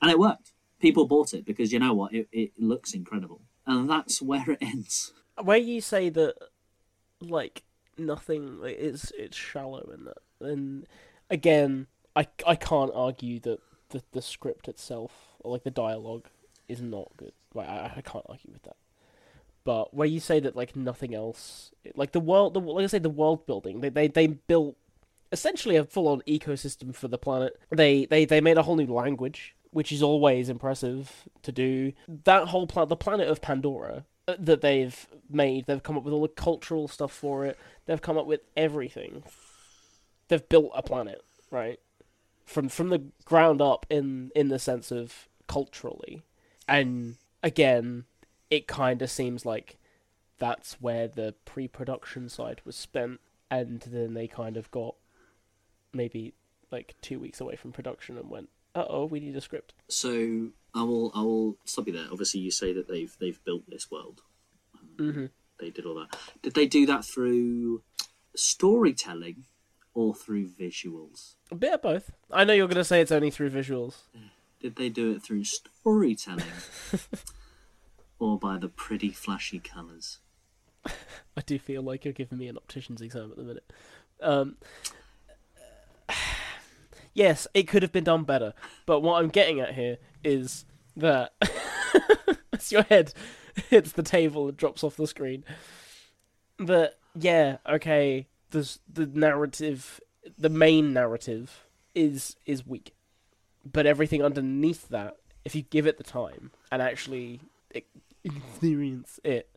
And 0.00 0.10
it 0.10 0.18
worked. 0.18 0.51
People 0.82 1.06
bought 1.06 1.32
it 1.32 1.46
because 1.46 1.72
you 1.72 1.78
know 1.78 1.94
what? 1.94 2.12
It, 2.12 2.28
it 2.32 2.52
looks 2.58 2.92
incredible, 2.92 3.40
and 3.66 3.88
that's 3.88 4.20
where 4.20 4.50
it 4.50 4.58
ends. 4.60 5.12
Where 5.42 5.56
you 5.56 5.80
say 5.80 6.10
that, 6.10 6.34
like 7.20 7.62
nothing, 7.96 8.60
like, 8.60 8.76
it's 8.78 9.12
shallow 9.34 9.88
in 9.94 10.04
that. 10.04 10.18
And 10.40 10.86
again, 11.30 11.86
I 12.14 12.26
I 12.46 12.56
can't 12.56 12.90
argue 12.94 13.40
that 13.40 13.60
the 13.90 14.02
the 14.12 14.20
script 14.22 14.68
itself 14.68 15.12
or 15.40 15.52
like 15.52 15.64
the 15.64 15.70
dialogue 15.70 16.26
is 16.68 16.82
not 16.82 17.10
good. 17.16 17.32
Like 17.54 17.68
I, 17.68 17.92
I 17.96 18.00
can't 18.02 18.26
argue 18.28 18.50
with 18.52 18.62
that. 18.64 18.76
But 19.64 19.94
where 19.94 20.08
you 20.08 20.18
say 20.18 20.40
that 20.40 20.56
like 20.56 20.74
nothing 20.74 21.14
else, 21.14 21.70
like 21.94 22.12
the 22.12 22.20
world, 22.20 22.54
the, 22.54 22.60
like 22.60 22.82
I 22.82 22.86
say, 22.88 22.98
the 22.98 23.08
world 23.08 23.46
building, 23.46 23.80
they 23.80 23.88
they 23.88 24.08
they 24.08 24.26
built 24.26 24.76
essentially 25.30 25.76
a 25.76 25.84
full 25.84 26.08
on 26.08 26.22
ecosystem 26.22 26.94
for 26.94 27.08
the 27.08 27.18
planet. 27.18 27.58
They 27.70 28.06
they 28.06 28.24
they 28.24 28.40
made 28.40 28.58
a 28.58 28.62
whole 28.62 28.76
new 28.76 28.92
language, 28.92 29.54
which 29.72 29.90
is 29.90 30.02
always 30.02 30.48
impressive 30.48 31.28
to 31.42 31.50
do. 31.50 31.92
That 32.06 32.48
whole 32.48 32.66
planet, 32.66 32.88
the 32.90 32.96
planet 32.96 33.28
of 33.28 33.40
Pandora 33.40 34.04
uh, 34.28 34.36
that 34.38 34.60
they've 34.60 35.06
made, 35.28 35.66
they've 35.66 35.82
come 35.82 35.96
up 35.96 36.04
with 36.04 36.14
all 36.14 36.22
the 36.22 36.28
cultural 36.28 36.86
stuff 36.86 37.12
for 37.12 37.44
it. 37.44 37.58
They've 37.86 38.00
come 38.00 38.16
up 38.18 38.26
with 38.26 38.42
everything. 38.56 39.24
They've 40.28 40.48
built 40.48 40.70
a 40.74 40.82
planet, 40.82 41.24
right? 41.50 41.80
From 42.46 42.68
from 42.68 42.90
the 42.90 43.02
ground 43.24 43.60
up 43.60 43.86
in 43.90 44.30
in 44.36 44.48
the 44.48 44.58
sense 44.58 44.90
of 44.92 45.28
culturally. 45.48 46.22
and 46.68 47.16
again, 47.42 48.04
it 48.50 48.66
kind 48.66 49.02
of 49.02 49.10
seems 49.10 49.44
like 49.44 49.76
that's 50.38 50.74
where 50.80 51.08
the 51.08 51.34
pre-production 51.44 52.28
side 52.28 52.60
was 52.64 52.76
spent, 52.76 53.20
and 53.50 53.80
then 53.80 54.14
they 54.14 54.26
kind 54.28 54.56
of 54.56 54.70
got 54.70 54.94
maybe 55.92 56.34
like 56.70 56.94
two 57.00 57.18
weeks 57.18 57.40
away 57.40 57.56
from 57.56 57.72
production 57.72 58.16
and 58.16 58.30
went, 58.30 58.48
"Uh 58.74 58.84
oh, 58.88 59.04
we 59.06 59.20
need 59.20 59.36
a 59.36 59.40
script." 59.40 59.74
So 59.88 60.50
I 60.74 60.82
will 60.82 61.12
I 61.14 61.22
will 61.22 61.56
stop 61.64 61.86
you 61.86 61.92
there. 61.92 62.06
Obviously, 62.10 62.40
you 62.40 62.50
say 62.50 62.72
that 62.72 62.88
they've 62.88 63.14
they've 63.20 63.42
built 63.44 63.62
this 63.68 63.90
world. 63.90 64.22
Mm-hmm. 64.96 65.26
They 65.60 65.70
did 65.70 65.86
all 65.86 65.94
that. 65.94 66.16
Did 66.42 66.54
they 66.54 66.66
do 66.66 66.86
that 66.86 67.04
through 67.04 67.82
storytelling 68.34 69.44
or 69.94 70.14
through 70.14 70.48
visuals? 70.48 71.34
A 71.50 71.54
bit 71.54 71.74
of 71.74 71.82
both. 71.82 72.10
I 72.30 72.44
know 72.44 72.52
you're 72.52 72.66
going 72.66 72.76
to 72.76 72.84
say 72.84 73.00
it's 73.00 73.12
only 73.12 73.30
through 73.30 73.50
visuals. 73.50 73.96
Did 74.60 74.76
they 74.76 74.88
do 74.88 75.12
it 75.12 75.22
through 75.22 75.44
storytelling 75.44 76.44
or 78.18 78.38
by 78.38 78.58
the 78.58 78.68
pretty 78.68 79.10
flashy 79.10 79.58
colours? 79.58 80.18
I 80.84 81.40
do 81.44 81.58
feel 81.58 81.82
like 81.82 82.04
you're 82.04 82.12
giving 82.12 82.38
me 82.38 82.48
an 82.48 82.56
optician's 82.56 83.00
exam 83.00 83.30
at 83.30 83.36
the 83.36 83.44
minute. 83.44 83.72
Um, 84.20 84.56
yes, 87.14 87.46
it 87.54 87.68
could 87.68 87.82
have 87.82 87.92
been 87.92 88.04
done 88.04 88.24
better, 88.24 88.54
but 88.86 89.00
what 89.00 89.22
I'm 89.22 89.28
getting 89.28 89.60
at 89.60 89.74
here 89.74 89.98
is 90.24 90.64
that 90.96 91.32
as 92.52 92.72
your 92.72 92.82
head 92.82 93.12
hits 93.68 93.92
the 93.92 94.02
table 94.02 94.48
and 94.48 94.56
drops 94.56 94.84
off 94.84 94.96
the 94.96 95.06
screen, 95.06 95.44
that 96.58 96.98
yeah, 97.14 97.58
okay, 97.68 98.26
there's 98.50 98.78
the 98.90 99.06
narrative, 99.06 100.00
the 100.38 100.48
main 100.48 100.92
narrative 100.92 101.66
is 101.94 102.36
is 102.46 102.66
weak, 102.66 102.94
but 103.70 103.86
everything 103.86 104.22
underneath 104.22 104.88
that, 104.88 105.16
if 105.44 105.54
you 105.54 105.62
give 105.62 105.86
it 105.86 105.98
the 105.98 106.04
time 106.04 106.50
and 106.70 106.80
actually 106.80 107.40
experience 108.24 109.18
it, 109.24 109.48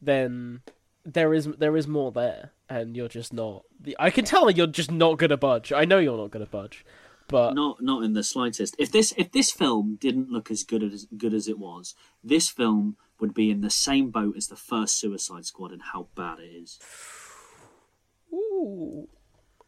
then 0.00 0.62
there 1.04 1.34
is 1.34 1.46
there 1.46 1.76
is 1.76 1.86
more 1.86 2.12
there, 2.12 2.52
and 2.68 2.96
you're 2.96 3.08
just 3.08 3.32
not. 3.32 3.64
I 3.98 4.10
can 4.10 4.24
tell 4.24 4.50
you're 4.50 4.66
just 4.66 4.90
not 4.90 5.18
gonna 5.18 5.36
budge. 5.36 5.72
I 5.72 5.84
know 5.84 5.98
you're 5.98 6.16
not 6.16 6.30
gonna 6.30 6.46
budge, 6.46 6.84
but 7.28 7.54
Not 7.54 7.82
not 7.82 8.02
in 8.02 8.14
the 8.14 8.22
slightest. 8.22 8.74
If 8.78 8.90
this 8.90 9.12
if 9.16 9.32
this 9.32 9.50
film 9.50 9.96
didn't 10.00 10.30
look 10.30 10.50
as 10.50 10.64
good 10.64 10.82
as 10.82 11.06
good 11.16 11.34
as 11.34 11.48
it 11.48 11.58
was, 11.58 11.94
this 12.24 12.48
film 12.48 12.96
would 13.20 13.34
be 13.34 13.50
in 13.50 13.60
the 13.60 13.70
same 13.70 14.10
boat 14.10 14.36
as 14.36 14.46
the 14.46 14.56
first 14.56 14.98
Suicide 14.98 15.44
Squad 15.44 15.72
and 15.72 15.82
how 15.92 16.08
bad 16.14 16.38
it 16.38 16.50
is. 16.54 16.78
ooh, 18.32 19.08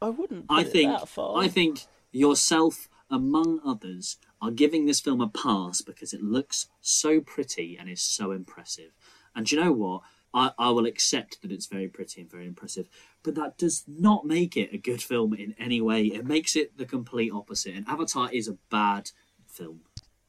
I 0.01 0.09
wouldn't. 0.09 0.49
Put 0.49 0.55
I 0.55 0.61
it 0.63 0.73
think 0.73 0.99
that 0.99 1.09
far. 1.09 1.39
I 1.43 1.49
think 1.49 1.81
yourself 2.13 2.89
among 3.11 3.61
others 3.65 4.17
are 4.41 4.51
giving 4.51 4.87
this 4.87 5.01
film 5.01 5.21
a 5.21 5.29
pass 5.29 5.83
because 5.83 6.13
it 6.13 6.23
looks 6.23 6.69
so 6.81 7.21
pretty 7.21 7.77
and 7.79 7.91
is 7.91 8.01
so 8.01 8.31
impressive. 8.33 8.93
And 9.35 9.47
do 9.47 9.57
you 9.57 9.63
know 9.63 9.73
what? 9.73 10.03
I, 10.33 10.53
I 10.59 10.71
will 10.71 10.87
accept 10.87 11.43
that 11.43 11.53
it's 11.53 11.67
very 11.67 11.89
pretty 11.89 12.21
and 12.21 12.31
very 12.31 12.47
impressive, 12.47 12.89
but 13.23 13.35
that 13.35 13.59
does 13.59 13.85
not 13.89 14.27
make 14.27 14.57
it 14.57 14.73
a 14.73 14.79
good 14.79 15.03
film 15.03 15.35
in 15.35 15.55
any 15.59 15.81
way. 15.81 16.05
It 16.05 16.25
makes 16.25 16.57
it 16.57 16.77
the 16.77 16.87
complete 16.87 17.33
opposite. 17.33 17.75
And 17.75 17.89
Avatar 17.89 18.31
is 18.33 18.49
a 18.49 18.59
bad 18.71 19.11
film. 19.47 19.81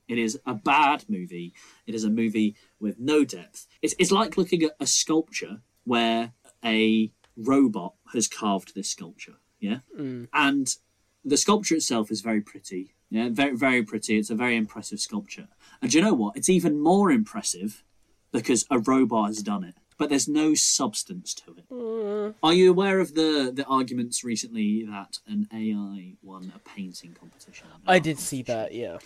It 0.07 0.17
is 0.17 0.39
a 0.45 0.53
bad 0.53 1.05
movie. 1.07 1.53
It 1.87 1.95
is 1.95 2.03
a 2.03 2.09
movie 2.09 2.55
with 2.79 2.99
no 2.99 3.23
depth. 3.23 3.67
It's, 3.81 3.95
it's 3.97 4.11
like 4.11 4.37
looking 4.37 4.63
at 4.63 4.75
a 4.79 4.85
sculpture 4.85 5.61
where 5.85 6.33
a 6.65 7.11
robot 7.37 7.93
has 8.13 8.27
carved 8.27 8.75
this 8.75 8.89
sculpture. 8.89 9.35
Yeah. 9.59 9.79
Mm. 9.97 10.27
And 10.33 10.75
the 11.23 11.37
sculpture 11.37 11.75
itself 11.75 12.11
is 12.11 12.21
very 12.21 12.41
pretty. 12.41 12.93
Yeah, 13.09 13.29
very 13.29 13.55
very 13.55 13.83
pretty. 13.83 14.17
It's 14.17 14.29
a 14.29 14.35
very 14.35 14.55
impressive 14.55 14.99
sculpture. 14.99 15.47
And 15.81 15.91
do 15.91 15.97
you 15.97 16.03
know 16.03 16.13
what? 16.13 16.37
It's 16.37 16.49
even 16.49 16.79
more 16.79 17.11
impressive 17.11 17.83
because 18.31 18.65
a 18.71 18.79
robot 18.79 19.27
has 19.27 19.43
done 19.43 19.63
it. 19.63 19.75
But 20.01 20.09
there's 20.09 20.27
no 20.27 20.55
substance 20.55 21.31
to 21.35 21.55
it. 21.59 22.35
Are 22.41 22.53
you 22.53 22.71
aware 22.71 22.99
of 22.99 23.13
the 23.13 23.51
the 23.53 23.65
arguments 23.65 24.23
recently 24.23 24.83
that 24.85 25.19
an 25.27 25.47
AI 25.53 26.13
won 26.23 26.51
a 26.55 26.59
painting 26.67 27.13
competition? 27.13 27.67
I 27.85 27.99
did 27.99 28.17
see 28.17 28.41
that. 28.43 28.73
Yeah. 28.73 28.97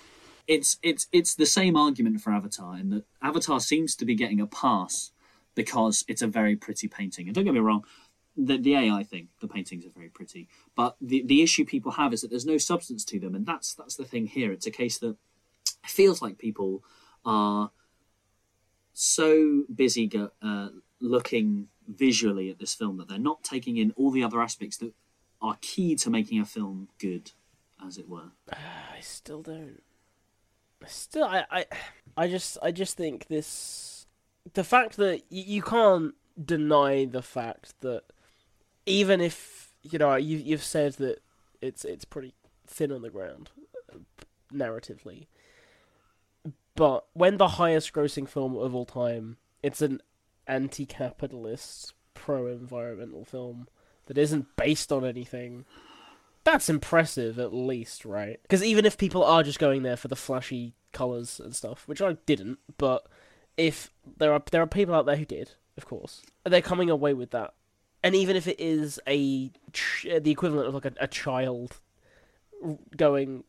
it's 0.48 0.78
it's 0.82 1.08
it's 1.12 1.36
the 1.36 1.46
same 1.46 1.76
argument 1.76 2.22
for 2.22 2.32
Avatar 2.32 2.78
in 2.78 2.92
that 2.92 3.04
Avatar 3.22 3.60
seems 3.60 3.94
to 3.98 4.06
be 4.06 4.16
getting 4.16 4.40
a 4.40 4.48
pass 4.48 5.12
because 5.54 6.06
it's 6.08 6.22
a 6.22 6.28
very 6.28 6.56
pretty 6.56 6.88
painting. 6.88 7.28
And 7.28 7.36
don't 7.36 7.44
get 7.44 7.54
me 7.54 7.60
wrong, 7.60 7.84
the 8.38 8.58
the 8.58 8.76
AI 8.76 9.04
thing, 9.04 9.28
the 9.42 9.50
paintings 9.50 9.86
are 9.86 9.90
very 9.90 10.10
pretty, 10.10 10.48
but 10.78 10.96
the 11.02 11.24
the 11.26 11.42
issue 11.42 11.66
people 11.66 11.92
have 11.94 12.14
is 12.14 12.22
that 12.22 12.30
there's 12.30 12.46
no 12.46 12.58
substance 12.58 13.04
to 13.06 13.20
them, 13.20 13.36
and 13.36 13.46
that's 13.46 13.74
that's 13.74 13.98
the 13.98 14.06
thing 14.06 14.28
here. 14.28 14.54
It's 14.54 14.66
a 14.66 14.72
case 14.72 14.98
that 15.00 15.18
feels 15.84 16.22
like 16.22 16.38
people 16.38 16.86
are 17.26 17.72
so 18.94 19.64
busy 19.84 20.08
go, 20.08 20.32
uh, 20.42 20.70
looking 21.00 21.68
visually 21.88 22.50
at 22.50 22.60
this 22.60 22.74
film 22.74 22.98
that 22.98 23.08
they're 23.08 23.20
not 23.20 23.44
taking 23.44 23.78
in 23.78 23.92
all 23.96 24.12
the 24.12 24.24
other 24.24 24.42
aspects 24.42 24.78
that 24.78 24.94
are 25.42 25.58
key 25.62 25.96
to 25.96 26.10
making 26.10 26.40
a 26.40 26.46
film 26.46 26.88
good, 27.00 27.32
as 27.86 27.98
it 27.98 28.10
were. 28.10 28.32
I 28.52 29.00
still 29.02 29.42
don't. 29.42 29.82
I 30.84 30.88
Still, 30.88 31.26
I, 31.26 31.46
I, 31.52 31.66
I 32.18 32.28
just, 32.28 32.58
I 32.62 32.72
just 32.72 32.98
think 32.98 33.28
this, 33.28 34.08
the 34.54 34.64
fact 34.64 34.98
that 34.98 35.22
y- 35.32 35.44
you 35.48 35.62
can't 35.62 36.14
deny 36.44 37.06
the 37.06 37.22
fact 37.22 37.80
that 37.82 38.04
even 38.86 39.22
if 39.22 39.72
you 39.82 39.98
know 39.98 40.16
you 40.16 40.38
you've 40.38 40.64
said 40.64 40.94
that 40.94 41.22
it's 41.62 41.86
it's 41.86 42.06
pretty 42.06 42.34
thin 42.68 42.92
on 42.92 43.02
the 43.02 43.10
ground, 43.10 43.50
uh, 43.92 43.98
narratively, 44.54 45.28
but 46.76 47.06
when 47.14 47.38
the 47.38 47.48
highest 47.48 47.94
grossing 47.94 48.28
film 48.28 48.56
of 48.56 48.76
all 48.76 48.86
time, 48.86 49.38
it's 49.64 49.82
an 49.82 50.02
anti-capitalist, 50.48 51.94
pro-environmental 52.14 53.26
film 53.26 53.68
that 54.06 54.18
isn't 54.18 54.56
based 54.56 54.92
on 54.92 55.04
anything 55.06 55.66
that's 56.46 56.70
impressive 56.70 57.40
at 57.40 57.54
least, 57.54 58.06
right? 58.06 58.40
Because 58.44 58.64
even 58.64 58.86
if 58.86 58.98
people 58.98 59.24
are 59.24 59.44
just 59.44 59.60
going 59.60 59.84
there 59.84 59.98
for 59.98 60.08
the 60.08 60.16
flashy 60.16 60.76
colors 60.94 61.42
and 61.44 61.54
stuff, 61.54 61.88
which 61.88 62.02
I 62.02 62.14
didn't, 62.26 62.60
but 62.78 63.08
if 63.58 63.92
there 64.18 64.32
are 64.32 64.42
there 64.52 64.62
are 64.62 64.68
people 64.68 64.96
out 64.96 65.06
there 65.08 65.18
who 65.18 65.26
did, 65.26 65.52
of 65.76 65.86
course, 65.86 66.22
they're 66.46 66.62
coming 66.62 66.90
away 66.90 67.14
with 67.14 67.32
that. 67.32 67.54
And 68.04 68.16
even 68.16 68.36
if 68.36 68.48
it 68.48 68.60
is 68.60 69.00
a 69.08 69.50
ch- 69.74 70.08
the 70.22 70.32
equivalent 70.32 70.68
of 70.68 70.76
like 70.76 70.86
a, 70.86 70.94
a 71.00 71.08
child 71.08 71.80
going 72.96 73.44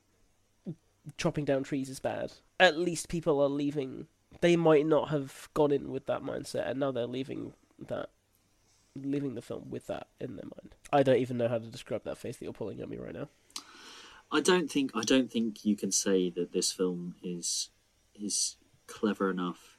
chopping 1.19 1.45
down 1.45 1.63
trees 1.63 1.91
is 1.91 2.01
bad, 2.01 2.33
at 2.59 2.79
least 2.79 3.09
people 3.09 3.41
are 3.41 3.49
leaving. 3.49 4.07
They 4.41 4.57
might 4.57 4.87
not 4.87 5.09
have 5.11 5.49
gone 5.55 5.73
in 5.73 5.91
with 5.91 6.07
that 6.07 6.23
mindset, 6.23 6.69
and 6.69 6.81
now 6.81 6.93
they're 6.93 7.07
leaving 7.07 7.55
that 7.89 8.11
leaving 8.95 9.35
the 9.35 9.43
film 9.43 9.69
with 9.71 9.87
that 9.89 10.07
in 10.21 10.37
their 10.37 10.45
mind. 10.45 10.75
I 10.93 11.03
don't 11.03 11.19
even 11.19 11.37
know 11.37 11.49
how 11.49 11.59
to 11.59 11.67
describe 11.67 12.05
that 12.05 12.19
face 12.19 12.39
that 12.39 12.45
you're 12.45 12.55
pulling 12.55 12.81
at 12.81 12.89
me 12.89 12.97
right 12.97 13.15
now. 13.15 13.29
I 14.33 14.41
don't 14.41 14.71
think 14.71 14.91
I 14.95 15.03
don't 15.03 15.31
think 15.31 15.65
you 15.65 15.77
can 15.77 15.93
say 15.93 16.31
that 16.31 16.53
this 16.53 16.73
film 16.73 17.15
is 17.23 17.71
is 18.15 18.57
clever 18.87 19.31
enough 19.31 19.79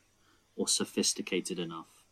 or 0.56 0.68
sophisticated 0.68 1.60
enough 1.60 2.04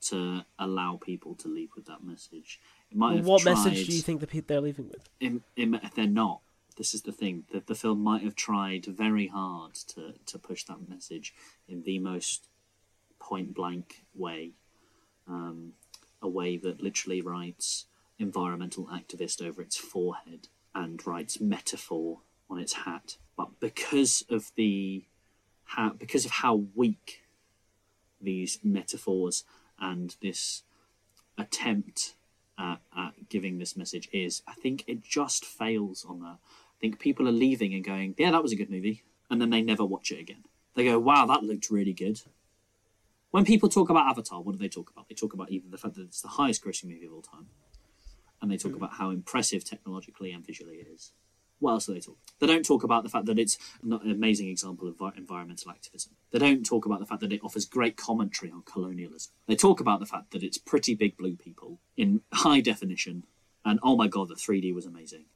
to 0.00 0.44
allow 0.58 0.96
people 0.96 1.34
to 1.36 1.48
leave 1.48 1.70
with 1.76 1.86
that 1.86 2.02
message. 2.02 2.60
It 2.90 2.96
might 2.96 3.22
what 3.22 3.42
tried, 3.42 3.54
message 3.54 3.86
do 3.86 3.94
you 3.94 4.02
think 4.02 4.20
the 4.20 4.26
people 4.26 4.46
they're 4.48 4.60
leaving 4.60 4.88
with? 4.88 5.08
It, 5.20 5.40
it, 5.56 5.94
they're 5.94 6.06
not. 6.06 6.40
This 6.80 6.94
is 6.94 7.02
the 7.02 7.12
thing 7.12 7.44
that 7.52 7.66
the 7.66 7.74
film 7.74 8.02
might 8.02 8.22
have 8.22 8.34
tried 8.34 8.86
very 8.86 9.26
hard 9.26 9.74
to 9.88 10.14
to 10.24 10.38
push 10.38 10.64
that 10.64 10.88
message 10.88 11.34
in 11.68 11.82
the 11.82 11.98
most 11.98 12.48
point 13.18 13.52
blank 13.52 14.06
way, 14.14 14.52
um, 15.28 15.74
a 16.22 16.28
way 16.28 16.56
that 16.56 16.82
literally 16.82 17.20
writes 17.20 17.84
environmental 18.18 18.86
activist 18.86 19.46
over 19.46 19.60
its 19.60 19.76
forehead 19.76 20.48
and 20.74 21.06
writes 21.06 21.38
metaphor 21.38 22.20
on 22.48 22.58
its 22.58 22.72
hat. 22.72 23.18
But 23.36 23.60
because 23.60 24.24
of 24.30 24.50
the 24.56 25.04
how, 25.64 25.90
because 25.90 26.24
of 26.24 26.30
how 26.30 26.64
weak 26.74 27.24
these 28.22 28.58
metaphors 28.64 29.44
and 29.78 30.16
this 30.22 30.62
attempt 31.36 32.14
at, 32.58 32.80
at 32.96 33.28
giving 33.28 33.58
this 33.58 33.76
message 33.76 34.08
is, 34.14 34.42
I 34.48 34.54
think 34.54 34.84
it 34.86 35.02
just 35.02 35.44
fails 35.44 36.06
on 36.08 36.20
that. 36.20 36.38
I 36.80 36.86
think 36.86 36.98
people 36.98 37.28
are 37.28 37.32
leaving 37.32 37.74
and 37.74 37.84
going, 37.84 38.14
"Yeah, 38.16 38.30
that 38.30 38.42
was 38.42 38.52
a 38.52 38.56
good 38.56 38.70
movie," 38.70 39.02
and 39.28 39.40
then 39.40 39.50
they 39.50 39.60
never 39.60 39.84
watch 39.84 40.10
it 40.10 40.18
again. 40.18 40.44
They 40.74 40.84
go, 40.84 40.98
"Wow, 40.98 41.26
that 41.26 41.44
looked 41.44 41.70
really 41.70 41.92
good." 41.92 42.22
When 43.30 43.44
people 43.44 43.68
talk 43.68 43.90
about 43.90 44.08
Avatar, 44.08 44.40
what 44.40 44.52
do 44.52 44.58
they 44.58 44.68
talk 44.68 44.90
about? 44.90 45.08
They 45.08 45.14
talk 45.14 45.34
about 45.34 45.50
either 45.50 45.68
the 45.68 45.76
fact 45.76 45.94
that 45.96 46.04
it's 46.04 46.22
the 46.22 46.28
highest 46.28 46.64
grossing 46.64 46.84
movie 46.84 47.04
of 47.04 47.12
all 47.12 47.22
time, 47.22 47.48
and 48.40 48.50
they 48.50 48.56
talk 48.56 48.72
hmm. 48.72 48.78
about 48.78 48.94
how 48.94 49.10
impressive 49.10 49.62
technologically 49.62 50.32
and 50.32 50.44
visually 50.44 50.76
it 50.76 50.88
is. 50.88 51.12
What 51.58 51.72
else 51.72 51.86
do 51.86 51.92
they 51.92 52.00
talk? 52.00 52.16
They 52.38 52.46
don't 52.46 52.64
talk 52.64 52.82
about 52.82 53.02
the 53.02 53.10
fact 53.10 53.26
that 53.26 53.38
it's 53.38 53.58
not 53.82 54.02
an 54.02 54.10
amazing 54.10 54.48
example 54.48 54.88
of 54.88 54.96
environmental 55.18 55.70
activism. 55.70 56.12
They 56.30 56.38
don't 56.38 56.64
talk 56.64 56.86
about 56.86 57.00
the 57.00 57.06
fact 57.06 57.20
that 57.20 57.34
it 57.34 57.44
offers 57.44 57.66
great 57.66 57.98
commentary 57.98 58.50
on 58.50 58.62
colonialism. 58.62 59.32
They 59.46 59.56
talk 59.56 59.78
about 59.78 60.00
the 60.00 60.06
fact 60.06 60.30
that 60.30 60.42
it's 60.42 60.56
pretty 60.56 60.94
big 60.94 61.18
blue 61.18 61.36
people 61.36 61.78
in 61.98 62.22
high 62.32 62.62
definition, 62.62 63.24
and 63.62 63.78
oh 63.82 63.94
my 63.94 64.08
god, 64.08 64.28
the 64.28 64.36
3D 64.36 64.74
was 64.74 64.86
amazing. 64.86 65.26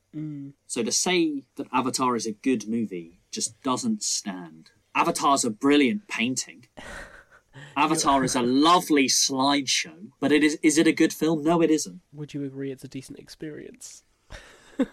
So 0.67 0.83
to 0.83 0.93
say 0.93 1.45
that 1.57 1.67
Avatar 1.73 2.17
is 2.17 2.27
a 2.27 2.33
good 2.33 2.69
movie 2.69 3.21
just 3.31 3.61
doesn't 3.63 4.03
stand. 4.03 4.71
Avatar's 4.95 5.45
a 5.45 5.51
brilliant 5.51 6.07
painting. 6.09 6.67
Avatar 7.77 8.23
is 8.25 8.37
a 8.37 8.43
lovely 8.43 9.07
slideshow, 9.07 10.09
but 10.21 10.31
it 10.33 10.43
is 10.45 10.59
is 10.63 10.79
it 10.79 10.87
a 10.87 10.93
good 10.93 11.13
film? 11.13 11.43
No, 11.43 11.61
it 11.63 11.71
isn't. 11.71 12.01
Would 12.13 12.35
you 12.35 12.45
agree 12.45 12.71
it's 12.71 12.85
a 12.85 12.89
decent 12.89 13.19
experience? 13.19 14.03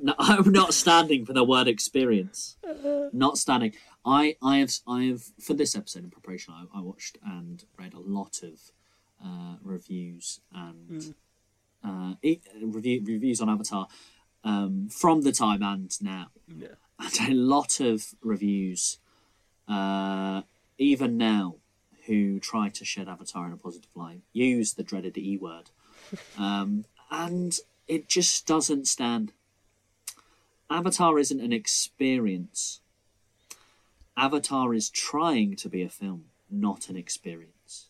No, 0.00 0.14
I'm 0.18 0.50
not 0.50 0.74
standing 0.74 1.24
for 1.24 1.32
the 1.32 1.44
word 1.44 1.68
experience. 1.68 2.56
Not 3.12 3.38
standing. 3.38 3.72
I, 4.04 4.36
I 4.42 4.58
have, 4.58 4.72
I 4.88 5.04
have 5.04 5.22
for 5.40 5.54
this 5.54 5.76
episode 5.76 6.02
in 6.04 6.10
preparation. 6.10 6.54
I, 6.54 6.78
I 6.78 6.80
watched 6.80 7.18
and 7.24 7.62
read 7.78 7.94
a 7.94 8.00
lot 8.00 8.42
of 8.42 8.58
uh, 9.24 9.56
reviews 9.62 10.40
and 10.52 11.14
uh, 11.84 12.14
e- 12.22 12.40
review, 12.62 13.02
reviews 13.04 13.40
on 13.40 13.48
Avatar 13.48 13.86
um, 14.44 14.88
from 14.88 15.22
the 15.22 15.32
time 15.32 15.62
and 15.62 15.90
now, 16.02 16.28
Yeah. 16.48 16.74
and 16.98 17.30
a 17.30 17.34
lot 17.34 17.80
of 17.80 18.14
reviews, 18.22 18.98
uh, 19.68 20.42
even 20.78 21.16
now, 21.16 21.56
who 22.06 22.40
try 22.40 22.68
to 22.68 22.84
shed 22.84 23.08
Avatar 23.08 23.46
in 23.46 23.52
a 23.52 23.56
positive 23.56 23.90
light 23.94 24.22
use 24.32 24.74
the 24.74 24.82
dreaded 24.82 25.16
E 25.16 25.36
word, 25.36 25.70
um, 26.38 26.84
and 27.10 27.58
it 27.86 28.08
just 28.08 28.46
doesn't 28.46 28.86
stand. 28.86 29.32
Avatar 30.68 31.18
isn't 31.18 31.40
an 31.40 31.52
experience. 31.52 32.80
Avatar 34.16 34.74
is 34.74 34.90
trying 34.90 35.56
to 35.56 35.68
be 35.68 35.82
a 35.82 35.88
film, 35.88 36.24
not 36.50 36.88
an 36.88 36.96
experience. 36.96 37.88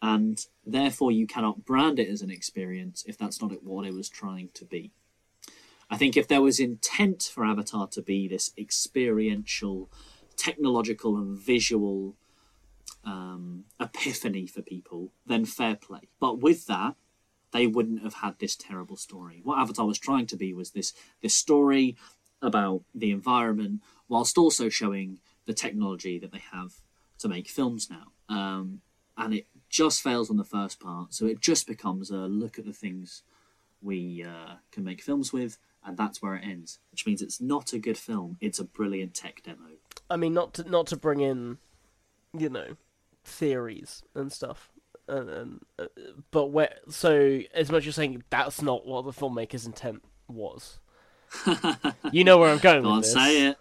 And 0.00 0.44
therefore, 0.66 1.12
you 1.12 1.26
cannot 1.26 1.64
brand 1.64 1.98
it 1.98 2.08
as 2.08 2.22
an 2.22 2.30
experience 2.30 3.04
if 3.06 3.16
that's 3.16 3.40
not 3.40 3.62
what 3.62 3.86
it 3.86 3.94
was 3.94 4.08
trying 4.08 4.48
to 4.54 4.64
be. 4.64 4.90
I 5.92 5.98
think 5.98 6.16
if 6.16 6.26
there 6.26 6.40
was 6.40 6.58
intent 6.58 7.30
for 7.32 7.44
Avatar 7.44 7.86
to 7.88 8.00
be 8.00 8.26
this 8.26 8.50
experiential, 8.56 9.90
technological, 10.36 11.18
and 11.18 11.38
visual 11.38 12.16
um, 13.04 13.64
epiphany 13.78 14.46
for 14.46 14.62
people, 14.62 15.12
then 15.26 15.44
fair 15.44 15.76
play. 15.76 16.08
But 16.18 16.40
with 16.40 16.66
that, 16.66 16.94
they 17.52 17.66
wouldn't 17.66 18.02
have 18.02 18.14
had 18.14 18.38
this 18.38 18.56
terrible 18.56 18.96
story. 18.96 19.42
What 19.44 19.58
Avatar 19.58 19.86
was 19.86 19.98
trying 19.98 20.24
to 20.28 20.36
be 20.36 20.54
was 20.54 20.70
this 20.70 20.94
this 21.20 21.34
story 21.34 21.94
about 22.40 22.80
the 22.94 23.10
environment, 23.10 23.82
whilst 24.08 24.38
also 24.38 24.70
showing 24.70 25.18
the 25.44 25.52
technology 25.52 26.18
that 26.18 26.32
they 26.32 26.42
have 26.52 26.72
to 27.18 27.28
make 27.28 27.48
films 27.48 27.90
now. 27.90 28.06
Um, 28.34 28.80
and 29.18 29.34
it 29.34 29.46
just 29.68 30.02
fails 30.02 30.30
on 30.30 30.38
the 30.38 30.44
first 30.44 30.80
part, 30.80 31.12
so 31.12 31.26
it 31.26 31.42
just 31.42 31.66
becomes 31.66 32.10
a 32.10 32.16
look 32.16 32.58
at 32.58 32.64
the 32.64 32.72
things 32.72 33.22
we 33.82 34.24
uh, 34.24 34.54
can 34.70 34.84
make 34.84 35.02
films 35.02 35.34
with, 35.34 35.58
and 35.84 35.96
that's 35.96 36.22
where 36.22 36.34
it 36.36 36.44
ends. 36.44 36.78
Which 36.90 37.06
means 37.06 37.22
it's 37.22 37.40
not 37.40 37.72
a 37.72 37.78
good 37.78 37.98
film; 37.98 38.36
it's 38.40 38.58
a 38.58 38.64
brilliant 38.64 39.14
tech 39.14 39.42
demo. 39.42 39.70
I 40.10 40.16
mean, 40.16 40.34
not 40.34 40.54
to 40.54 40.68
not 40.68 40.86
to 40.88 40.96
bring 40.96 41.20
in, 41.20 41.58
you 42.36 42.48
know, 42.48 42.76
theories 43.24 44.02
and 44.14 44.32
stuff, 44.32 44.70
and, 45.08 45.30
and 45.30 45.60
uh, 45.78 45.86
but 46.30 46.46
where 46.46 46.74
so 46.88 47.40
as 47.54 47.70
much 47.70 47.86
as 47.86 47.94
saying 47.94 48.22
that's 48.30 48.62
not 48.62 48.86
what 48.86 49.04
the 49.04 49.12
filmmaker's 49.12 49.66
intent 49.66 50.02
was. 50.28 50.78
you 52.12 52.24
know 52.24 52.36
where 52.38 52.50
I'm 52.50 52.58
going 52.58 52.82
Go 52.82 52.88
with 52.88 52.94
on, 52.94 53.00
this. 53.00 53.12
say 53.12 53.46
it. 53.48 53.58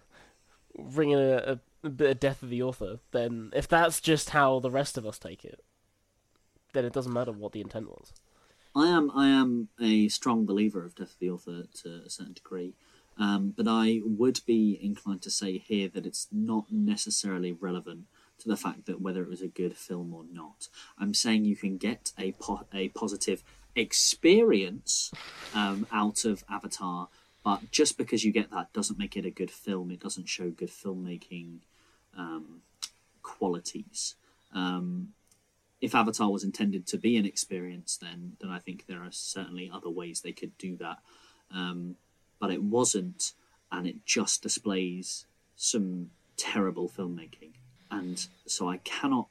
Bringing 0.78 1.18
a, 1.18 1.38
a, 1.84 1.88
a 1.88 1.90
bit 1.90 2.12
of 2.12 2.20
death 2.20 2.44
of 2.44 2.50
the 2.50 2.62
author, 2.62 3.00
then 3.12 3.52
if 3.56 3.68
that's 3.68 4.02
just 4.02 4.32
how 4.32 4.60
the 4.60 4.72
rest 4.72 4.98
of 4.98 5.06
us 5.06 5.18
take 5.18 5.46
it, 5.46 5.64
then 6.74 6.84
it 6.86 6.94
doesn't 6.94 7.14
matter 7.14 7.32
what 7.32 7.52
the 7.54 7.62
intent 7.62 7.90
was. 7.90 8.14
I 8.76 8.88
am 8.88 9.12
I 9.14 9.28
am 9.28 9.68
a 9.82 10.08
strong 10.08 10.46
believer 10.46 10.86
of 10.86 10.96
Death 10.96 11.14
of 11.14 11.20
the 11.20 11.30
Author 11.30 11.64
to 11.82 12.02
a 12.06 12.10
certain 12.10 12.34
degree, 12.34 12.74
um, 13.18 13.54
but 13.56 13.68
I 13.68 14.02
would 14.04 14.40
be 14.46 14.80
inclined 14.82 15.22
to 15.24 15.32
say 15.32 15.58
here 15.58 15.90
that 15.90 16.06
it's 16.06 16.28
not 16.32 16.72
necessarily 16.72 17.52
relevant 17.52 18.06
to 18.40 18.48
the 18.48 18.58
fact 18.58 18.86
that 18.86 19.02
whether 19.02 19.22
it 19.24 19.30
was 19.30 19.42
a 19.42 19.48
good 19.48 19.76
film 19.76 20.14
or 20.14 20.24
not. 20.32 20.70
I'm 20.98 21.14
saying 21.14 21.46
you 21.46 21.56
can 21.56 21.78
get 21.78 22.14
a 22.18 22.32
po- 22.34 22.66
a 22.74 22.90
positive 22.90 23.44
experience 23.76 25.12
um, 25.54 25.86
out 25.92 26.24
of 26.24 26.44
Avatar, 26.50 27.10
but 27.44 27.72
just 27.72 27.98
because 27.98 28.24
you 28.24 28.32
get 28.32 28.52
that 28.52 28.72
doesn't 28.74 29.00
make 29.00 29.18
it 29.18 29.26
a 29.26 29.32
good 29.32 29.52
film. 29.52 29.92
It 29.92 30.00
doesn't 30.00 30.30
show 30.30 30.50
good 30.50 30.72
filmmaking 30.72 31.60
um, 32.18 32.62
qualities. 33.22 34.16
Um, 34.54 35.10
if 35.82 35.96
Avatar 35.96 36.30
was 36.30 36.44
intended 36.44 36.86
to 36.88 36.98
be 36.98 37.18
an 37.18 37.26
experience, 37.26 37.98
then 37.98 38.34
then 38.40 38.52
I 38.52 38.60
think 38.60 38.86
there 38.86 39.02
are 39.02 39.12
certainly 39.12 39.70
other 39.74 39.90
ways 39.90 40.22
they 40.22 40.32
could 40.32 40.58
do 40.58 40.78
that. 40.78 41.00
Um, 41.54 41.96
but 42.40 42.52
it 42.52 42.64
wasn't, 42.64 43.34
and 43.72 43.86
it 43.86 44.06
just 44.06 44.42
displays 44.42 45.26
some 45.56 46.12
terrible 46.38 46.90
filmmaking. 46.90 47.54
And 47.90 48.26
so 48.48 48.70
I 48.70 48.78
cannot 48.78 49.28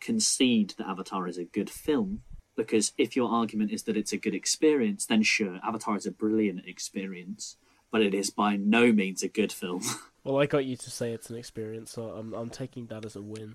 concede 0.00 0.74
that 0.78 0.86
Avatar 0.86 1.26
is 1.26 1.38
a 1.38 1.44
good 1.44 1.68
film 1.68 2.22
because 2.56 2.92
if 2.96 3.16
your 3.16 3.30
argument 3.30 3.70
is 3.72 3.82
that 3.82 3.96
it's 3.96 4.12
a 4.12 4.16
good 4.16 4.34
experience, 4.34 5.04
then 5.06 5.22
sure, 5.22 5.60
Avatar 5.62 5.96
is 5.96 6.06
a 6.06 6.10
brilliant 6.10 6.66
experience, 6.66 7.56
but 7.90 8.00
it 8.00 8.14
is 8.14 8.30
by 8.30 8.56
no 8.56 8.92
means 8.92 9.22
a 9.22 9.28
good 9.28 9.52
film. 9.52 9.82
Well, 10.26 10.40
I 10.40 10.46
got 10.46 10.64
you 10.64 10.76
to 10.76 10.90
say 10.90 11.12
it's 11.12 11.30
an 11.30 11.36
experience, 11.36 11.92
so 11.92 12.08
I'm 12.08 12.34
I'm 12.34 12.50
taking 12.50 12.86
that 12.86 13.04
as 13.04 13.14
a 13.14 13.22
win. 13.22 13.54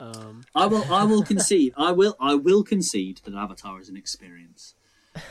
Um, 0.00 0.44
I 0.54 0.66
will 0.66 0.84
I 0.92 1.04
will 1.04 1.22
concede. 1.22 1.72
I 1.76 1.92
will 1.92 2.16
I 2.20 2.34
will 2.34 2.64
concede 2.64 3.20
that 3.24 3.34
Avatar 3.34 3.80
is 3.80 3.88
an 3.88 3.96
experience. 3.96 4.74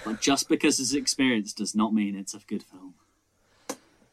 But 0.06 0.22
just 0.22 0.48
because 0.48 0.80
it's 0.80 0.94
an 0.94 1.00
experience 1.00 1.54
does 1.54 1.76
not 1.76 1.94
mean 1.94 2.16
it's 2.16 2.34
a 2.34 2.40
good 2.40 2.64
film. 2.64 2.94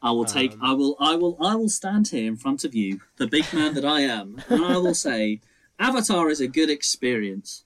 I 0.02 0.10
will 0.10 0.24
take 0.24 0.56
I 0.60 0.72
will 0.72 0.96
I 0.98 1.14
will 1.14 1.36
I 1.40 1.54
will 1.54 1.68
stand 1.68 2.08
here 2.08 2.26
in 2.26 2.36
front 2.36 2.64
of 2.64 2.74
you, 2.74 3.00
the 3.16 3.26
big 3.26 3.52
man 3.52 3.74
that 3.74 3.84
I 3.84 4.00
am, 4.00 4.42
and 4.48 4.64
I 4.64 4.78
will 4.78 4.94
say 4.94 5.40
Avatar 5.78 6.30
is 6.30 6.40
a 6.40 6.48
good 6.48 6.70
experience, 6.70 7.64